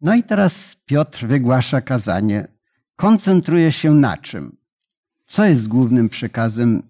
No 0.00 0.14
i 0.14 0.22
teraz 0.22 0.76
Piotr 0.86 1.26
wygłasza 1.26 1.80
kazanie. 1.80 2.48
Koncentruje 2.96 3.72
się 3.72 3.90
na 3.90 4.16
czym? 4.16 4.56
Co 5.26 5.44
jest 5.44 5.68
głównym 5.68 6.08
przekazem 6.08 6.82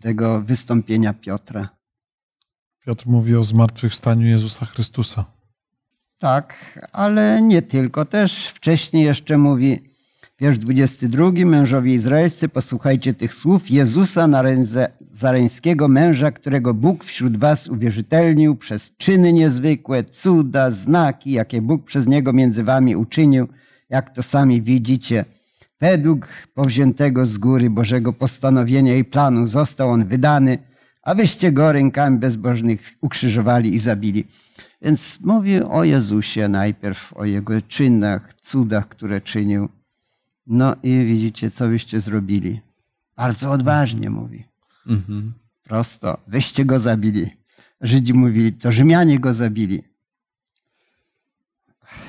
tego 0.00 0.42
wystąpienia 0.42 1.14
Piotra? 1.14 1.68
Piotr 2.86 3.06
mówi 3.06 3.36
o 3.36 3.44
zmartwychwstaniu 3.44 4.26
Jezusa 4.26 4.66
Chrystusa. 4.66 5.24
Tak, 6.22 6.78
ale 6.92 7.42
nie 7.42 7.62
tylko. 7.62 8.04
Też 8.04 8.46
wcześniej 8.46 9.04
jeszcze 9.04 9.38
mówi, 9.38 9.82
wiersz 10.40 10.58
22, 10.58 11.30
mężowie 11.44 11.94
izraelscy, 11.94 12.48
posłuchajcie 12.48 13.14
tych 13.14 13.34
słów 13.34 13.70
Jezusa 13.70 14.26
Nazareńskiego, 14.26 15.88
męża, 15.88 16.30
którego 16.30 16.74
Bóg 16.74 17.04
wśród 17.04 17.36
was 17.38 17.68
uwierzytelnił 17.68 18.56
przez 18.56 18.92
czyny 18.96 19.32
niezwykłe, 19.32 20.04
cuda, 20.04 20.70
znaki, 20.70 21.32
jakie 21.32 21.62
Bóg 21.62 21.84
przez 21.84 22.06
niego 22.06 22.32
między 22.32 22.64
wami 22.64 22.96
uczynił, 22.96 23.48
jak 23.90 24.14
to 24.14 24.22
sami 24.22 24.62
widzicie. 24.62 25.24
Według 25.80 26.28
powziętego 26.54 27.26
z 27.26 27.38
góry 27.38 27.70
Bożego 27.70 28.12
postanowienia 28.12 28.96
i 28.96 29.04
planu 29.04 29.46
został 29.46 29.90
on 29.90 30.06
wydany, 30.06 30.58
a 31.02 31.14
wyście 31.14 31.52
go 31.52 31.72
rękami 31.72 32.18
bezbożnych 32.18 32.92
ukrzyżowali 33.00 33.74
i 33.74 33.78
zabili. 33.78 34.24
Więc 34.82 35.20
mówi 35.20 35.62
o 35.62 35.84
Jezusie 35.84 36.48
najpierw, 36.48 37.12
o 37.16 37.24
Jego 37.24 37.62
czynach, 37.62 38.34
cudach, 38.34 38.88
które 38.88 39.20
czynił. 39.20 39.68
No 40.46 40.76
i 40.82 41.04
widzicie, 41.04 41.50
co 41.50 41.68
wyście 41.68 42.00
zrobili. 42.00 42.60
Bardzo 43.16 43.50
odważnie 43.50 44.10
mówi. 44.10 44.44
Mhm. 44.86 45.32
Prosto. 45.62 46.18
Wyście 46.26 46.64
go 46.64 46.80
zabili. 46.80 47.30
Żydzi 47.80 48.14
mówili, 48.14 48.52
to 48.52 48.72
Rzymianie 48.72 49.20
go 49.20 49.34
zabili. 49.34 49.82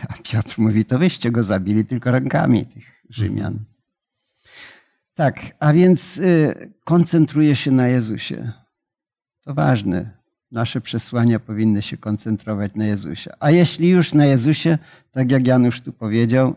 A 0.10 0.14
Piotr 0.24 0.56
mówi, 0.58 0.86
to 0.86 1.00
wyście 1.00 1.32
go 1.32 1.44
zabili 1.44 1.86
tylko 1.86 2.12
rękami 2.12 2.66
tych 2.66 3.04
Rzymian. 3.10 3.60
Tak, 5.14 5.40
a 5.60 5.74
więc 5.74 6.18
y, 6.18 6.74
koncentruje 6.84 7.56
się 7.56 7.72
na 7.72 7.88
Jezusie. 7.88 8.52
To 9.42 9.54
ważne 9.54 10.23
nasze 10.54 10.82
przesłania 10.82 11.40
powinny 11.40 11.82
się 11.82 11.98
koncentrować 11.98 12.72
na 12.76 12.86
Jezusie. 12.86 13.32
A 13.40 13.52
jeśli 13.52 13.90
już 13.90 14.14
na 14.14 14.26
Jezusie, 14.26 14.78
tak 15.12 15.32
jak 15.32 15.48
Janusz 15.48 15.82
tu 15.82 15.94
powiedział, 15.94 16.56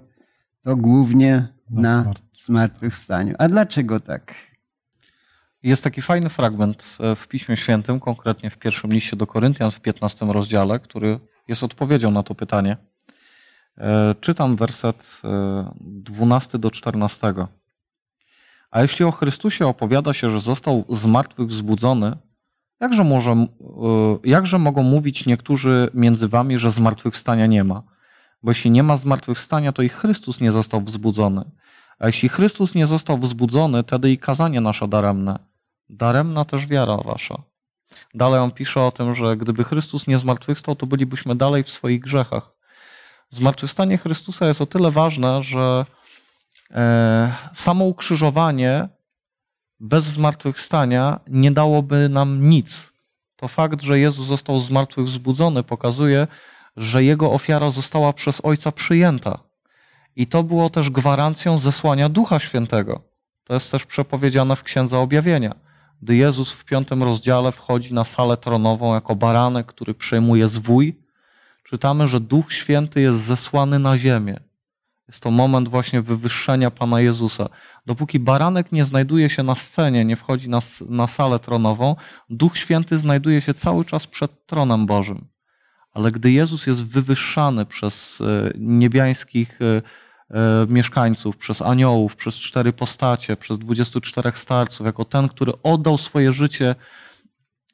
to 0.62 0.76
głównie 0.76 1.48
na, 1.70 2.12
zmartwychwstaniu. 2.44 3.34
A 3.38 3.48
dlaczego 3.48 4.00
tak? 4.00 4.34
Jest 5.62 5.84
taki 5.84 6.02
fajny 6.02 6.28
fragment 6.28 6.98
e, 7.00 7.16
w 7.16 7.28
Piśmie 7.28 7.56
Świętym, 7.56 8.00
konkretnie 8.00 8.50
w 8.50 8.58
pierwszym 8.58 8.92
liście 8.92 9.16
do 9.16 9.26
Koryntian 9.26 9.70
w 9.70 9.80
15 9.80 10.26
rozdziale, 10.26 10.78
który 10.78 11.20
jest 11.48 11.62
odpowiedzią 11.62 12.10
na 12.10 12.22
to 12.22 12.34
pytanie. 12.34 12.76
E, 13.78 14.14
czytam 14.20 14.56
werset 14.56 15.22
12 15.80 16.58
e, 16.58 16.60
do 16.60 16.70
14. 16.70 17.34
A 18.70 18.82
jeśli 18.82 19.04
o 19.04 19.10
Chrystusie 19.12 19.66
opowiada 19.66 20.12
się, 20.12 20.30
że 20.30 20.40
został 20.40 20.84
z 20.88 21.06
martwych 21.06 21.48
wzbudzony, 21.48 22.16
Jakże, 22.80 23.04
może, 23.04 23.30
e, 23.30 23.46
jakże 24.24 24.58
mogą 24.58 24.82
mówić 24.82 25.26
niektórzy 25.26 25.90
między 25.94 26.28
wami, 26.28 26.58
że 26.58 26.70
zmartwychwstania 26.70 27.46
nie 27.46 27.64
ma? 27.64 27.82
Bo 28.42 28.50
jeśli 28.50 28.70
nie 28.70 28.82
ma 28.82 28.96
zmartwychwstania, 28.96 29.72
to 29.72 29.82
i 29.82 29.88
Chrystus 29.88 30.40
nie 30.40 30.52
został 30.52 30.80
wzbudzony. 30.80 31.50
A 31.98 32.06
jeśli 32.06 32.28
Chrystus 32.28 32.74
nie 32.74 32.86
został 32.86 33.18
wzbudzony, 33.18 33.82
wtedy 33.82 34.10
i 34.10 34.18
kazanie 34.18 34.60
nasze 34.60 34.88
daremne. 34.88 35.38
Daremna 35.88 36.44
też 36.44 36.66
wiara 36.66 36.96
wasza. 36.96 37.42
Dalej 38.14 38.40
on 38.40 38.50
pisze 38.50 38.82
o 38.82 38.92
tym, 38.92 39.14
że 39.14 39.36
gdyby 39.36 39.64
Chrystus 39.64 40.06
nie 40.06 40.18
zmartwychwstał, 40.18 40.76
to 40.76 40.86
bylibyśmy 40.86 41.34
dalej 41.34 41.62
w 41.64 41.70
swoich 41.70 42.00
grzechach. 42.00 42.50
Zmartwychwstanie 43.30 43.98
Chrystusa 43.98 44.46
jest 44.46 44.60
o 44.60 44.66
tyle 44.66 44.90
ważne, 44.90 45.42
że 45.42 45.84
e, 46.70 47.34
samo 47.54 47.84
ukrzyżowanie 47.84 48.88
bez 49.80 50.04
zmartwychwstania 50.04 51.20
nie 51.28 51.52
dałoby 51.52 52.08
nam 52.08 52.48
nic. 52.48 52.92
To 53.36 53.48
fakt, 53.48 53.82
że 53.82 53.98
Jezus 53.98 54.26
został 54.26 54.60
z 54.60 54.70
martwych 54.70 55.06
wzbudzony, 55.06 55.62
pokazuje, 55.62 56.26
że 56.76 57.04
jego 57.04 57.32
ofiara 57.32 57.70
została 57.70 58.12
przez 58.12 58.40
Ojca 58.44 58.72
przyjęta. 58.72 59.38
I 60.16 60.26
to 60.26 60.42
było 60.42 60.70
też 60.70 60.90
gwarancją 60.90 61.58
zesłania 61.58 62.08
Ducha 62.08 62.38
Świętego. 62.38 63.00
To 63.44 63.54
jest 63.54 63.70
też 63.70 63.86
przepowiedziane 63.86 64.56
w 64.56 64.62
Księdze 64.62 64.98
Objawienia. 64.98 65.54
Gdy 66.02 66.16
Jezus 66.16 66.52
w 66.52 66.64
piątym 66.64 67.02
rozdziale 67.02 67.52
wchodzi 67.52 67.94
na 67.94 68.04
salę 68.04 68.36
tronową 68.36 68.94
jako 68.94 69.16
baranek, 69.16 69.66
który 69.66 69.94
przejmuje 69.94 70.48
zwój, 70.48 71.02
czytamy, 71.64 72.06
że 72.06 72.20
Duch 72.20 72.52
Święty 72.52 73.00
jest 73.00 73.18
zesłany 73.18 73.78
na 73.78 73.98
ziemię. 73.98 74.40
Jest 75.08 75.22
to 75.22 75.30
moment 75.30 75.68
właśnie 75.68 76.02
wywyższenia 76.02 76.70
Pana 76.70 77.00
Jezusa. 77.00 77.48
Dopóki 77.86 78.20
baranek 78.20 78.72
nie 78.72 78.84
znajduje 78.84 79.30
się 79.30 79.42
na 79.42 79.54
scenie, 79.54 80.04
nie 80.04 80.16
wchodzi 80.16 80.48
na, 80.48 80.60
na 80.88 81.06
salę 81.06 81.38
tronową, 81.38 81.96
Duch 82.30 82.58
Święty 82.58 82.98
znajduje 82.98 83.40
się 83.40 83.54
cały 83.54 83.84
czas 83.84 84.06
przed 84.06 84.46
tronem 84.46 84.86
Bożym. 84.86 85.28
Ale 85.92 86.12
gdy 86.12 86.32
Jezus 86.32 86.66
jest 86.66 86.84
wywyższany 86.84 87.66
przez 87.66 88.20
e, 88.20 88.52
niebiańskich 88.58 89.58
e, 89.62 89.82
e, 90.30 90.66
mieszkańców, 90.68 91.36
przez 91.36 91.62
aniołów, 91.62 92.16
przez 92.16 92.34
cztery 92.34 92.72
postacie, 92.72 93.36
przez 93.36 93.58
24 93.58 94.32
starców, 94.34 94.86
jako 94.86 95.04
ten, 95.04 95.28
który 95.28 95.52
oddał 95.62 95.98
swoje 95.98 96.32
życie 96.32 96.74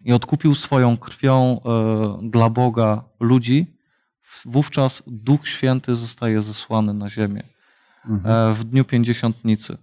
i 0.01 0.13
odkupił 0.13 0.55
swoją 0.55 0.97
krwią 0.97 1.61
dla 2.23 2.51
Boga 2.51 3.05
ludzi, 3.21 3.72
wówczas 4.45 5.03
Duch 5.07 5.49
Święty 5.49 5.95
zostaje 5.95 6.41
zesłany 6.41 6.95
na 6.95 7.11
ziemię 7.11 7.43
mhm. 8.09 8.55
w 8.55 8.65
dniu 8.65 8.85
pięćdziesiątnicy. 8.85 9.77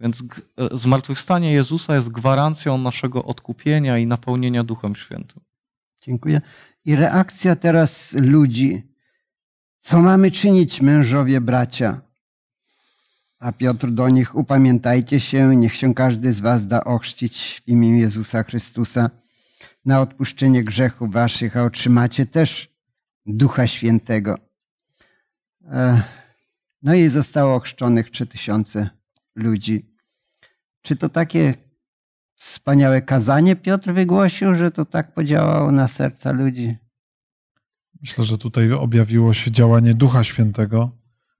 Więc 0.00 0.22
e, 0.56 0.76
zmartwychwstanie 0.76 1.52
Jezusa 1.52 1.94
jest 1.94 2.08
gwarancją 2.08 2.78
naszego 2.78 3.24
odkupienia 3.24 3.98
i 3.98 4.06
napełnienia 4.06 4.64
Duchem 4.64 4.94
Świętym. 4.94 5.42
Dziękuję. 6.00 6.40
I 6.84 6.96
reakcja 6.96 7.56
teraz 7.56 8.12
ludzi. 8.12 8.92
Co 9.80 10.00
mamy 10.00 10.30
czynić, 10.30 10.80
mężowie, 10.80 11.40
bracia? 11.40 12.00
A 13.38 13.52
Piotr 13.52 13.90
do 13.90 14.08
nich, 14.08 14.34
upamiętajcie 14.34 15.20
się, 15.20 15.56
niech 15.56 15.74
się 15.74 15.94
każdy 15.94 16.32
z 16.32 16.40
was 16.40 16.66
da 16.66 16.84
ochrzcić 16.84 17.62
w 17.64 17.68
imię 17.68 17.98
Jezusa 17.98 18.42
Chrystusa 18.42 19.10
na 19.84 20.00
odpuszczenie 20.00 20.64
grzechów 20.64 21.12
waszych, 21.12 21.56
a 21.56 21.64
otrzymacie 21.64 22.26
też 22.26 22.71
Ducha 23.26 23.66
Świętego. 23.66 24.38
E, 25.64 26.02
no 26.82 26.94
i 26.94 27.08
zostało 27.08 27.54
ochrzczonych 27.54 28.10
trzy 28.10 28.26
tysiące 28.26 28.90
ludzi. 29.34 29.86
Czy 30.82 30.96
to 30.96 31.08
takie 31.08 31.54
wspaniałe 32.34 33.02
kazanie 33.02 33.56
Piotr 33.56 33.92
wygłosił, 33.92 34.54
że 34.54 34.70
to 34.70 34.84
tak 34.84 35.14
podziałało 35.14 35.72
na 35.72 35.88
serca 35.88 36.32
ludzi? 36.32 36.76
Myślę, 38.00 38.24
że 38.24 38.38
tutaj 38.38 38.72
objawiło 38.72 39.34
się 39.34 39.50
działanie 39.50 39.94
Ducha 39.94 40.24
Świętego, 40.24 40.98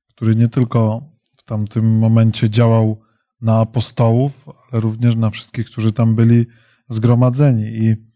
który 0.09 0.37
nie 0.37 0.49
tylko 0.49 1.03
w 1.37 1.42
tamtym 1.42 1.99
momencie 1.99 2.51
działał 2.51 3.01
na 3.40 3.61
apostołów, 3.61 4.47
ale 4.71 4.81
również 4.81 5.16
na 5.16 5.31
wszystkich, 5.31 5.66
którzy 5.66 5.92
tam 5.92 6.14
byli 6.14 6.47
zgromadzeni. 6.88 7.64
I 7.64 8.12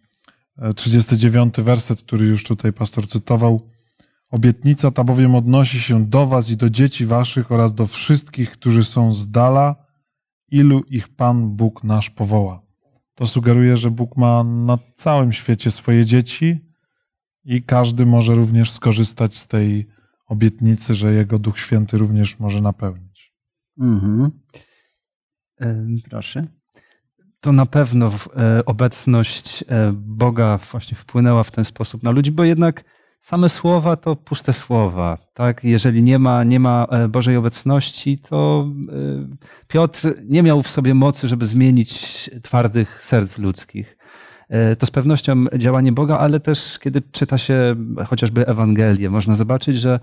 39 0.76 1.58
e, 1.58 1.62
werset, 1.62 2.02
który 2.02 2.26
już 2.26 2.44
tutaj 2.44 2.72
pastor 2.72 3.08
cytował. 3.08 3.60
Obietnica 4.30 4.90
ta 4.90 5.04
bowiem 5.04 5.34
odnosi 5.34 5.80
się 5.80 6.06
do 6.06 6.26
was 6.26 6.50
i 6.50 6.56
do 6.56 6.70
dzieci 6.70 7.06
waszych 7.06 7.52
oraz 7.52 7.74
do 7.74 7.86
wszystkich, 7.86 8.50
którzy 8.50 8.84
są 8.84 9.12
z 9.12 9.30
dala, 9.30 9.86
ilu 10.48 10.82
ich 10.88 11.08
Pan 11.08 11.56
Bóg 11.56 11.84
nasz 11.84 12.10
powoła. 12.10 12.62
To 13.14 13.26
sugeruje, 13.26 13.76
że 13.76 13.90
Bóg 13.90 14.16
ma 14.16 14.44
na 14.44 14.78
całym 14.94 15.32
świecie 15.32 15.70
swoje 15.70 16.04
dzieci 16.04 16.60
i 17.44 17.62
każdy 17.62 18.06
może 18.06 18.34
również 18.34 18.70
skorzystać 18.70 19.36
z 19.36 19.46
tej 19.48 19.86
obietnicy, 20.26 20.94
że 20.94 21.12
Jego 21.12 21.38
Duch 21.38 21.58
Święty 21.58 21.98
również 21.98 22.38
może 22.38 22.60
napełnić. 22.60 23.32
Mhm. 23.80 24.30
Proszę. 26.10 26.44
To 27.46 27.52
na 27.52 27.66
pewno 27.66 28.10
e, 28.36 28.64
obecność 28.64 29.64
e, 29.68 29.92
Boga 29.94 30.58
właśnie 30.72 30.96
wpłynęła 30.96 31.42
w 31.42 31.50
ten 31.50 31.64
sposób 31.64 32.02
na 32.02 32.10
ludzi, 32.10 32.32
bo 32.32 32.44
jednak 32.44 32.84
same 33.20 33.48
słowa 33.48 33.96
to 33.96 34.16
puste 34.16 34.52
słowa. 34.52 35.18
Tak? 35.34 35.64
Jeżeli 35.64 36.02
nie 36.02 36.18
ma, 36.18 36.44
nie 36.44 36.60
ma 36.60 36.86
e, 36.90 37.08
Bożej 37.08 37.36
obecności, 37.36 38.18
to 38.18 38.68
Piotr 39.68 40.14
nie 40.24 40.42
miał 40.42 40.62
w 40.62 40.68
sobie 40.68 40.94
mocy, 40.94 41.28
żeby 41.28 41.46
zmienić 41.46 42.30
twardych 42.42 43.02
serc 43.02 43.38
ludzkich. 43.38 43.95
E, 44.48 44.76
to 44.76 44.86
z 44.86 44.90
pewnością 44.90 45.44
działanie 45.56 45.92
Boga, 45.92 46.18
ale 46.18 46.40
też 46.40 46.78
kiedy 46.78 47.02
czyta 47.12 47.38
się 47.38 47.76
chociażby 48.06 48.46
Ewangelię, 48.46 49.10
można 49.10 49.36
zobaczyć, 49.36 49.76
że 49.76 50.00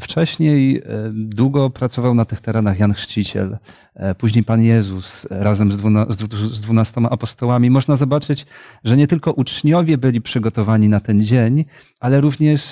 wcześniej 0.00 0.78
e, 0.78 0.82
długo 1.14 1.70
pracował 1.70 2.14
na 2.14 2.24
tych 2.24 2.40
terenach 2.40 2.78
Jan 2.78 2.94
Chrzciciel, 2.94 3.58
e, 3.94 4.14
później 4.14 4.44
Pan 4.44 4.62
Jezus 4.62 5.26
razem 5.30 5.72
z 5.72 6.60
dwunastoma 6.60 7.10
apostołami. 7.10 7.70
Można 7.70 7.96
zobaczyć, 7.96 8.46
że 8.84 8.96
nie 8.96 9.06
tylko 9.06 9.32
uczniowie 9.32 9.98
byli 9.98 10.20
przygotowani 10.20 10.88
na 10.88 11.00
ten 11.00 11.22
dzień, 11.22 11.64
ale 12.00 12.20
również 12.20 12.62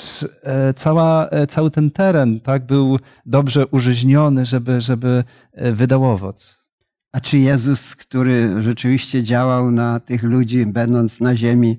cała, 0.77 1.29
cały 1.49 1.71
ten 1.71 1.91
teren 1.91 2.41
tak, 2.41 2.67
był 2.67 2.99
dobrze 3.27 3.67
użyźniony, 3.67 4.47
żeby, 4.47 4.81
żeby 4.81 5.25
wydał 5.73 6.05
owoc. 6.05 6.64
A 7.15 7.21
czy 7.21 7.39
Jezus, 7.39 7.97
który 7.97 8.63
rzeczywiście 8.63 9.23
działał 9.23 9.71
na 9.71 10.01
tych 10.01 10.23
ludzi, 10.23 10.67
będąc 10.67 11.21
na 11.21 11.37
ziemi, 11.37 11.79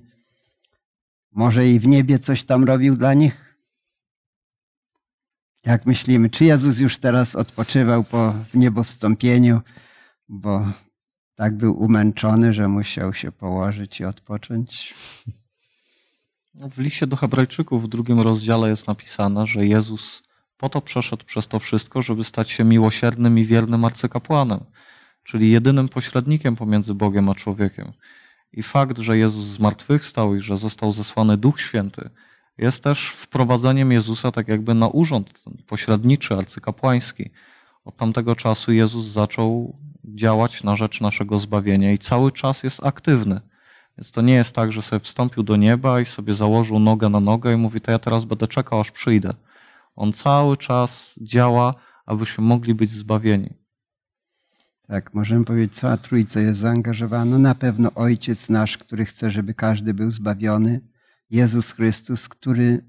może 1.32 1.68
i 1.68 1.80
w 1.80 1.88
niebie 1.88 2.20
coś 2.20 2.44
tam 2.44 2.64
robił 2.64 2.96
dla 2.96 3.14
nich? 3.14 3.58
Jak 5.66 5.86
myślimy, 5.86 6.30
czy 6.30 6.46
Jezus 6.46 6.80
już 6.80 6.98
teraz 6.98 7.36
odpoczywał 7.36 8.04
po 8.04 8.32
wniebowstąpieniu, 8.32 9.62
bo 10.30 10.68
tak 11.36 11.58
był 11.58 11.84
umęczony, 11.84 12.54
że 12.54 12.68
musiał 12.68 13.14
się 13.14 13.32
położyć 13.32 14.00
i 14.00 14.06
odpocząć? 14.06 14.94
No, 16.54 16.70
w 16.70 16.78
liście 16.78 17.08
do 17.08 17.16
Hebrajczyków 17.16 17.84
w 17.84 17.88
drugim 17.88 18.20
rozdziale 18.20 18.70
jest 18.70 18.88
napisane, 18.88 19.46
że 19.46 19.66
Jezus 19.66 20.24
po 20.58 20.70
to 20.70 20.82
przeszedł 20.82 21.26
przez 21.26 21.48
to 21.48 21.60
wszystko, 21.60 22.02
żeby 22.02 22.24
stać 22.24 22.50
się 22.50 22.64
miłosiernym 22.64 23.40
i 23.40 23.46
wiernym 23.46 23.86
arcykapłanem 23.86 24.60
czyli 25.26 25.52
jedynym 25.52 25.90
pośrednikiem 25.90 26.56
pomiędzy 26.56 26.94
Bogiem 26.94 27.30
a 27.30 27.36
człowiekiem. 27.36 27.92
I 28.54 28.64
fakt, 28.64 28.98
że 28.98 29.18
Jezus 29.18 29.46
zmartwychwstał 29.46 30.36
i 30.36 30.42
że 30.42 30.58
został 30.58 30.92
zesłany 30.92 31.38
Duch 31.38 31.62
Święty, 31.62 32.10
jest 32.58 32.84
też 32.84 33.10
wprowadzeniem 33.10 33.92
Jezusa 33.92 34.32
tak 34.32 34.48
jakby 34.48 34.74
na 34.74 34.88
urząd 34.88 35.44
pośredniczy, 35.68 36.34
arcykapłański. 36.36 37.30
Od 37.86 37.96
tamtego 37.96 38.36
czasu 38.36 38.74
Jezus 38.74 39.06
zaczął 39.06 39.78
działać 40.04 40.64
na 40.64 40.76
rzecz 40.76 41.02
naszego 41.02 41.38
zbawienia 41.38 41.92
i 41.92 41.98
cały 41.98 42.32
czas 42.32 42.64
jest 42.64 42.86
aktywny. 42.86 43.42
Więc 43.98 44.12
to 44.12 44.22
nie 44.22 44.34
jest 44.34 44.56
tak, 44.56 44.72
że 44.72 44.82
sobie 44.82 45.00
wstąpił 45.00 45.44
do 45.44 45.56
nieba 45.56 46.02
i 46.02 46.06
sobie 46.06 46.34
założył 46.34 46.80
nogę 46.80 47.10
na 47.10 47.20
nogę 47.20 47.54
i 47.54 47.58
mówi, 47.58 47.82
to 47.82 47.92
ja 47.92 48.00
teraz 48.00 48.26
będę 48.26 48.48
czekał, 48.48 48.80
aż 48.80 48.92
przyjdę. 48.92 49.30
On 49.96 50.14
cały 50.14 50.58
czas 50.58 51.16
działa, 51.22 51.74
abyśmy 52.06 52.44
mogli 52.44 52.74
być 52.74 52.92
zbawieni. 52.92 53.65
Tak, 54.88 55.14
możemy 55.14 55.46
powiedzieć, 55.46 55.76
cała 55.76 55.98
Trójca 55.98 56.40
jest 56.40 56.60
zaangażowana. 56.60 57.38
Na 57.40 57.56
pewno 57.56 57.94
Ojciec 57.94 58.50
nasz, 58.50 58.78
który 58.78 59.06
chce, 59.06 59.32
żeby 59.32 59.54
każdy 59.54 59.94
był 59.94 60.12
zbawiony. 60.12 60.82
Jezus 61.30 61.72
Chrystus, 61.72 62.30
który, 62.30 62.86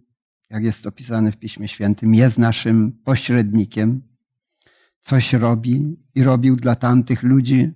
jak 0.50 0.64
jest 0.64 0.86
opisane 0.86 1.32
w 1.32 1.36
Piśmie 1.36 1.68
Świętym, 1.68 2.14
jest 2.14 2.38
naszym 2.38 2.92
pośrednikiem. 2.92 4.02
Coś 5.00 5.32
robi 5.32 5.96
i 6.14 6.22
robił 6.22 6.56
dla 6.56 6.74
tamtych 6.74 7.22
ludzi 7.22 7.72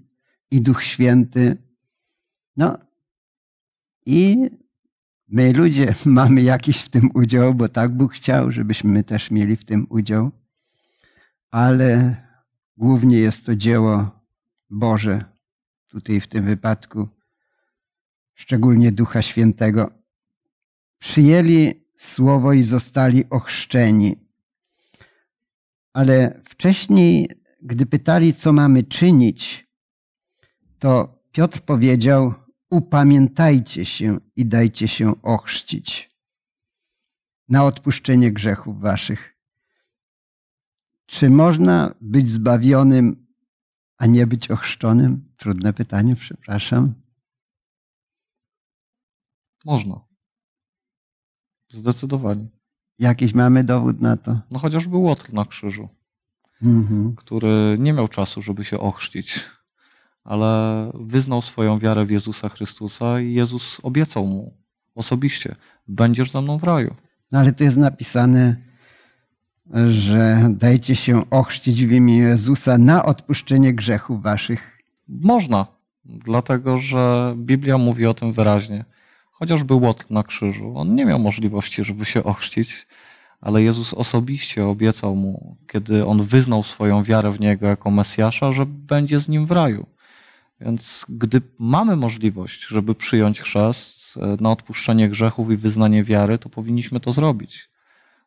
i 0.50 0.60
Duch 0.60 0.82
Święty. 0.82 1.56
No 2.56 2.78
i 4.06 4.50
my 5.28 5.52
ludzie 5.52 5.94
mamy 6.06 6.42
jakiś 6.42 6.80
w 6.80 6.88
tym 6.88 7.10
udział, 7.14 7.54
bo 7.54 7.68
tak 7.68 7.90
Bóg 7.90 8.12
chciał, 8.12 8.52
żebyśmy 8.52 8.90
my 8.90 9.04
też 9.04 9.30
mieli 9.30 9.56
w 9.56 9.64
tym 9.64 9.86
udział. 9.90 10.30
Ale 11.50 12.16
Głównie 12.80 13.18
jest 13.18 13.46
to 13.46 13.56
dzieło 13.56 14.10
Boże, 14.70 15.24
tutaj 15.88 16.20
w 16.20 16.26
tym 16.26 16.44
wypadku, 16.44 17.08
szczególnie 18.34 18.92
Ducha 18.92 19.22
Świętego. 19.22 19.90
Przyjęli 20.98 21.84
słowo 21.96 22.52
i 22.52 22.62
zostali 22.62 23.30
ochrzczeni. 23.30 24.16
Ale 25.92 26.40
wcześniej, 26.48 27.28
gdy 27.62 27.86
pytali, 27.86 28.34
co 28.34 28.52
mamy 28.52 28.82
czynić, 28.82 29.66
to 30.78 31.18
Piotr 31.32 31.60
powiedział: 31.60 32.34
Upamiętajcie 32.70 33.84
się 33.84 34.20
i 34.36 34.46
dajcie 34.46 34.88
się 34.88 35.22
ochrzcić 35.22 36.10
na 37.48 37.64
odpuszczenie 37.64 38.32
grzechów 38.32 38.80
waszych. 38.80 39.39
Czy 41.10 41.30
można 41.30 41.94
być 42.00 42.30
zbawionym, 42.30 43.26
a 43.98 44.06
nie 44.06 44.26
być 44.26 44.50
ochrzczonym? 44.50 45.24
Trudne 45.36 45.72
pytanie, 45.72 46.16
przepraszam. 46.16 46.94
Można. 49.64 50.00
Zdecydowanie. 51.72 52.48
Jakiś 52.98 53.34
mamy 53.34 53.64
dowód 53.64 54.00
na 54.00 54.16
to? 54.16 54.40
No 54.50 54.58
chociażby 54.58 54.96
Łotr 54.96 55.32
na 55.32 55.44
krzyżu, 55.44 55.88
mhm. 56.62 57.14
który 57.16 57.76
nie 57.78 57.92
miał 57.92 58.08
czasu, 58.08 58.42
żeby 58.42 58.64
się 58.64 58.78
ochrzcić, 58.78 59.44
ale 60.24 60.92
wyznał 60.94 61.42
swoją 61.42 61.78
wiarę 61.78 62.04
w 62.04 62.10
Jezusa 62.10 62.48
Chrystusa 62.48 63.20
i 63.20 63.32
Jezus 63.32 63.80
obiecał 63.82 64.26
mu 64.26 64.56
osobiście, 64.94 65.54
będziesz 65.88 66.30
ze 66.30 66.42
mną 66.42 66.58
w 66.58 66.64
raju. 66.64 66.94
No 67.32 67.38
ale 67.38 67.52
to 67.52 67.64
jest 67.64 67.76
napisane 67.76 68.69
że 69.90 70.48
dajcie 70.50 70.96
się 70.96 71.30
ochrzcić 71.30 71.86
w 71.86 71.92
imię 71.92 72.16
Jezusa 72.16 72.78
na 72.78 73.04
odpuszczenie 73.04 73.74
grzechów 73.74 74.22
waszych? 74.22 74.78
Można, 75.08 75.66
dlatego 76.04 76.78
że 76.78 77.34
Biblia 77.36 77.78
mówi 77.78 78.06
o 78.06 78.14
tym 78.14 78.32
wyraźnie. 78.32 78.84
Chociażby 79.32 79.74
Łotr 79.74 80.06
na 80.10 80.22
krzyżu, 80.22 80.72
on 80.76 80.94
nie 80.94 81.06
miał 81.06 81.18
możliwości, 81.18 81.84
żeby 81.84 82.04
się 82.04 82.24
ochrzcić, 82.24 82.86
ale 83.40 83.62
Jezus 83.62 83.94
osobiście 83.94 84.66
obiecał 84.66 85.16
mu, 85.16 85.56
kiedy 85.68 86.06
on 86.06 86.22
wyznał 86.22 86.62
swoją 86.62 87.02
wiarę 87.02 87.30
w 87.30 87.40
Niego 87.40 87.66
jako 87.66 87.90
Mesjasza, 87.90 88.52
że 88.52 88.66
będzie 88.66 89.20
z 89.20 89.28
nim 89.28 89.46
w 89.46 89.50
raju. 89.50 89.86
Więc 90.60 91.06
gdy 91.08 91.42
mamy 91.58 91.96
możliwość, 91.96 92.66
żeby 92.66 92.94
przyjąć 92.94 93.40
chrzest 93.40 94.18
na 94.40 94.50
odpuszczenie 94.50 95.08
grzechów 95.08 95.50
i 95.50 95.56
wyznanie 95.56 96.04
wiary, 96.04 96.38
to 96.38 96.48
powinniśmy 96.48 97.00
to 97.00 97.12
zrobić 97.12 97.69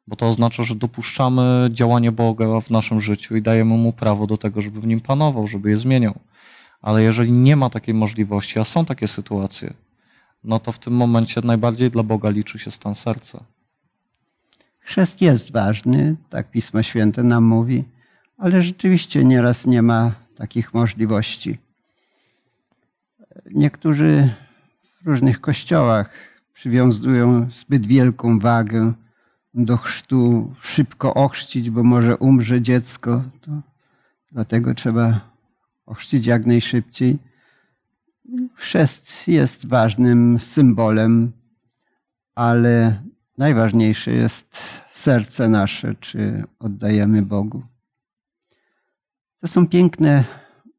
bo 0.07 0.15
to 0.15 0.27
oznacza, 0.27 0.63
że 0.63 0.75
dopuszczamy 0.75 1.69
działanie 1.71 2.11
Boga 2.11 2.61
w 2.61 2.69
naszym 2.69 3.01
życiu 3.01 3.35
i 3.35 3.41
dajemy 3.41 3.77
mu 3.77 3.93
prawo 3.93 4.27
do 4.27 4.37
tego, 4.37 4.61
żeby 4.61 4.81
w 4.81 4.87
nim 4.87 5.01
panował, 5.01 5.47
żeby 5.47 5.69
je 5.69 5.77
zmieniał. 5.77 6.19
Ale 6.81 7.03
jeżeli 7.03 7.31
nie 7.31 7.55
ma 7.55 7.69
takiej 7.69 7.93
możliwości, 7.93 8.59
a 8.59 8.65
są 8.65 8.85
takie 8.85 9.07
sytuacje, 9.07 9.73
no 10.43 10.59
to 10.59 10.71
w 10.71 10.79
tym 10.79 10.93
momencie 10.93 11.41
najbardziej 11.43 11.91
dla 11.91 12.03
Boga 12.03 12.29
liczy 12.29 12.59
się 12.59 12.71
stan 12.71 12.95
serca. 12.95 13.43
Chrzest 14.79 15.21
jest 15.21 15.51
ważny, 15.51 16.15
tak 16.29 16.51
Pismo 16.51 16.83
Święte 16.83 17.23
nam 17.23 17.43
mówi, 17.43 17.83
ale 18.37 18.63
rzeczywiście 18.63 19.25
nieraz 19.25 19.65
nie 19.65 19.81
ma 19.81 20.11
takich 20.35 20.73
możliwości. 20.73 21.57
Niektórzy 23.51 24.29
w 25.01 25.07
różnych 25.07 25.41
kościołach 25.41 26.09
przywiązują 26.53 27.49
zbyt 27.51 27.85
wielką 27.85 28.39
wagę 28.39 28.93
do 29.53 29.77
chrztu 29.77 30.51
szybko 30.61 31.13
ochrzcić, 31.13 31.69
bo 31.69 31.83
może 31.83 32.17
umrze 32.17 32.61
dziecko. 32.61 33.23
To 33.41 33.51
dlatego 34.31 34.73
trzeba 34.73 35.33
ochrzcić 35.85 36.25
jak 36.25 36.45
najszybciej. 36.45 37.19
Chrzest 38.55 39.27
jest 39.27 39.65
ważnym 39.65 40.39
symbolem, 40.39 41.31
ale 42.35 43.03
najważniejsze 43.37 44.11
jest 44.11 44.81
serce 44.91 45.49
nasze, 45.49 45.95
czy 45.95 46.43
oddajemy 46.59 47.21
Bogu. 47.21 47.63
To 49.39 49.47
są 49.47 49.67
piękne 49.67 50.23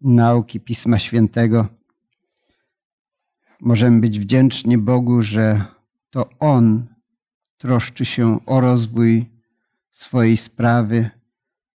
nauki 0.00 0.60
Pisma 0.60 0.98
Świętego. 0.98 1.68
Możemy 3.60 4.00
być 4.00 4.20
wdzięczni 4.20 4.78
Bogu, 4.78 5.22
że 5.22 5.64
to 6.10 6.30
On 6.38 6.93
troszczy 7.58 8.04
się 8.04 8.46
o 8.46 8.60
rozwój 8.60 9.30
swojej 9.92 10.36
sprawy, 10.36 11.10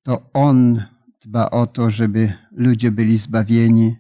to 0.04 0.30
On 0.34 0.84
dba 1.22 1.50
o 1.50 1.68
to, 1.68 1.92
żeby 1.92 2.34
ludzie 2.52 2.92
byli 2.92 3.18
zbawieni 3.18 3.96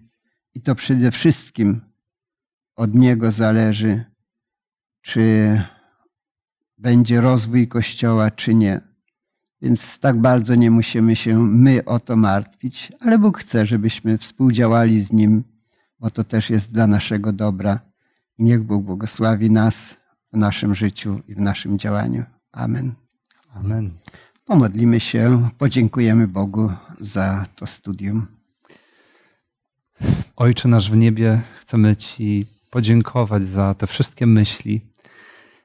i 0.53 0.61
to 0.61 0.75
przede 0.75 1.11
wszystkim 1.11 1.81
od 2.75 2.95
Niego 2.95 3.31
zależy, 3.31 4.05
czy 5.01 5.61
będzie 6.77 7.21
rozwój 7.21 7.67
Kościoła, 7.67 8.31
czy 8.31 8.55
nie. 8.55 8.81
Więc 9.61 9.99
tak 9.99 10.17
bardzo 10.17 10.55
nie 10.55 10.71
musimy 10.71 11.15
się 11.15 11.39
my 11.39 11.85
o 11.85 11.99
to 11.99 12.15
martwić, 12.15 12.91
ale 12.99 13.19
Bóg 13.19 13.37
chce, 13.37 13.65
żebyśmy 13.65 14.17
współdziałali 14.17 15.01
z 15.01 15.11
Nim, 15.11 15.43
bo 15.99 16.09
to 16.09 16.23
też 16.23 16.49
jest 16.49 16.71
dla 16.71 16.87
naszego 16.87 17.33
dobra. 17.33 17.79
Niech 18.39 18.63
Bóg 18.63 18.85
błogosławi 18.85 19.51
nas 19.51 19.98
w 20.33 20.37
naszym 20.37 20.75
życiu 20.75 21.21
i 21.27 21.35
w 21.35 21.39
naszym 21.39 21.79
działaniu. 21.79 22.23
Amen. 22.51 22.93
Amen. 23.53 23.97
Pomodlimy 24.45 24.99
się, 24.99 25.49
podziękujemy 25.57 26.27
Bogu 26.27 26.71
za 26.99 27.45
to 27.55 27.67
studium. 27.67 28.27
Ojcze 30.35 30.67
nasz 30.67 30.91
w 30.91 30.97
niebie, 30.97 31.41
chcemy 31.59 31.95
Ci 31.95 32.45
podziękować 32.69 33.47
za 33.47 33.73
te 33.73 33.87
wszystkie 33.87 34.25
myśli. 34.25 34.81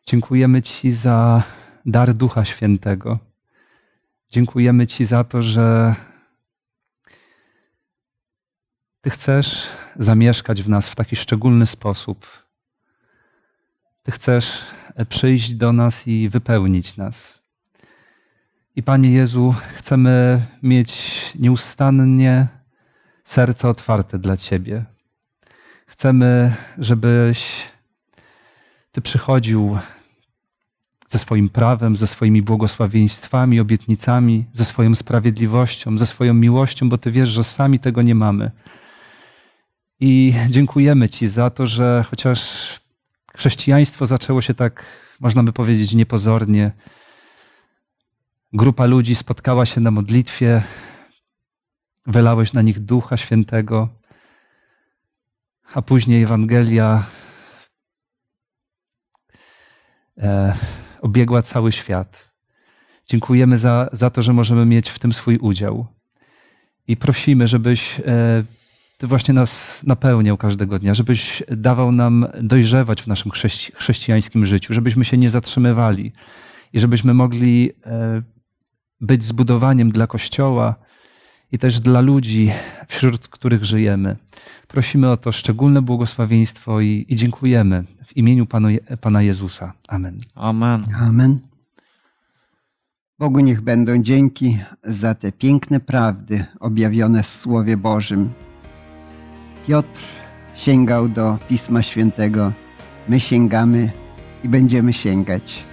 Dziękujemy 0.07 0.63
Ci 0.63 0.91
za 0.91 1.43
dar 1.87 2.15
Ducha 2.15 2.45
Świętego. 2.45 3.19
Dziękujemy 4.31 4.87
Ci 4.87 5.05
za 5.05 5.25
to, 5.25 5.43
że 5.43 5.95
Ty 9.05 9.11
chcesz 9.11 9.69
zamieszkać 9.97 10.63
w 10.63 10.69
nas 10.69 10.89
w 10.89 10.95
taki 10.95 11.17
szczególny 11.17 11.67
sposób. 11.67 12.44
Ty 14.05 14.13
chcesz 14.13 14.63
przyjść 15.09 15.55
do 15.55 15.73
nas 15.73 16.09
i 16.09 16.29
wypełnić 16.29 16.97
nas. 16.97 17.43
I 18.77 18.83
Panie 18.83 19.11
Jezu, 19.11 19.55
chcemy 19.75 20.43
mieć 20.63 21.23
nieustannie 21.39 22.49
serce 23.25 23.69
otwarte 23.69 24.19
dla 24.19 24.37
Ciebie. 24.37 24.85
Chcemy, 25.87 26.55
żebyś 26.79 27.63
Ty 28.93 29.01
przychodził 29.01 29.79
ze 31.09 31.19
swoim 31.19 31.49
prawem, 31.49 31.97
ze 31.97 32.07
swoimi 32.07 32.43
błogosławieństwami, 32.43 33.61
obietnicami, 33.61 34.45
ze 34.53 34.65
swoją 34.65 34.95
sprawiedliwością, 34.95 35.99
ze 35.99 36.07
swoją 36.07 36.35
miłością, 36.35 36.89
bo 36.89 36.99
Ty 36.99 37.11
wiesz, 37.11 37.29
że 37.29 37.45
sami 37.45 37.79
tego 37.79 38.03
nie 38.03 38.15
mamy. 38.15 38.51
I 40.01 40.35
dziękujemy 40.49 41.09
Ci 41.09 41.29
za 41.29 41.51
to, 41.51 41.67
że 41.67 42.05
chociaż 42.11 42.64
chrześcijaństwo 43.37 44.07
zaczęło 44.07 44.43
się 44.43 44.55
tak, 44.55 44.85
można 45.21 45.43
by 45.43 45.53
powiedzieć, 45.53 45.95
niepozornie, 45.95 46.73
grupa 48.53 48.87
ludzi 48.87 49.15
spotkała 49.15 49.67
się 49.67 49.81
na 49.81 49.91
modlitwie, 49.91 50.63
wylałeś 52.07 52.53
na 52.53 52.63
nich 52.63 52.79
Ducha 52.79 53.17
Świętego, 53.17 53.89
a 55.75 55.83
później 55.83 56.23
Ewangelia 56.23 57.05
e, 60.19 60.55
obiegła 61.03 61.43
cały 61.43 61.73
świat. 61.73 62.31
Dziękujemy 63.07 63.59
za, 63.59 63.89
za 63.93 64.11
to, 64.11 64.23
że 64.23 64.33
możemy 64.33 64.67
mieć 64.67 64.91
w 64.91 64.99
tym 64.99 65.13
swój 65.13 65.39
udział. 65.39 65.87
I 66.89 66.97
prosimy, 66.97 67.49
żebyś 67.49 68.01
e, 68.01 68.05
Ty 68.97 69.07
właśnie 69.07 69.35
nas 69.35 69.81
napełniał 69.87 70.37
każdego 70.37 70.79
dnia, 70.79 70.95
żebyś 70.95 71.43
dawał 71.49 71.93
nam 71.93 72.27
dojrzewać 72.43 73.03
w 73.03 73.07
naszym 73.07 73.31
chrześci 73.31 73.73
chrześcijańskim 73.75 74.47
życiu, 74.47 74.75
żebyśmy 74.75 75.05
się 75.05 75.17
nie 75.17 75.31
zatrzymywali 75.31 76.13
i 76.73 76.81
żebyśmy 76.81 77.15
mogli 77.15 77.71
e, 77.87 78.23
być 79.01 79.25
zbudowaniem 79.25 79.91
dla 79.91 80.07
Kościoła 80.07 80.75
i 81.53 81.59
też 81.59 81.81
dla 81.81 82.01
ludzi, 82.01 82.53
wśród 82.89 83.29
których 83.29 83.65
żyjemy. 83.65 84.17
Prosimy 84.69 85.11
o 85.11 85.17
to 85.17 85.33
szczególne 85.33 85.83
błogosławieństwo 85.83 86.81
i, 86.81 87.07
i 87.09 87.17
dziękujemy 87.17 87.85
w 88.07 88.17
imieniu 88.17 88.47
Panu, 88.47 88.69
Pana 89.01 89.23
Jezusa. 89.23 89.73
Amen. 89.89 90.19
Amen. 90.35 90.85
Amen. 91.01 91.39
Bogu 93.19 93.41
niech 93.41 93.61
będą 93.61 94.03
dzięki 94.03 94.59
za 94.83 95.15
te 95.15 95.33
piękne 95.33 95.81
prawdy 95.81 96.45
objawione 96.61 97.23
w 97.23 97.27
Słowie 97.27 97.77
Bożym. 97.77 98.44
Piotr 99.67 100.01
sięgał 100.55 101.09
do 101.09 101.39
Pisma 101.49 101.83
Świętego. 101.83 102.53
My 103.09 103.21
sięgamy 103.21 103.91
i 104.45 104.49
będziemy 104.49 104.93
sięgać. 104.93 105.65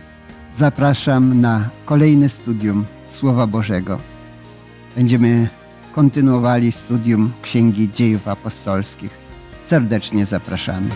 Zapraszam 0.53 1.41
na 1.41 1.69
kolejne 1.85 2.29
studium 2.29 2.85
Słowa 3.09 3.47
Bożego. 3.47 3.99
Będziemy 4.95 5.49
kontynuowali 5.91 6.71
studium 6.71 7.31
Księgi 7.41 7.91
Dziejów 7.93 8.27
Apostolskich. 8.27 9.11
Serdecznie 9.61 10.25
zapraszamy. 10.25 10.89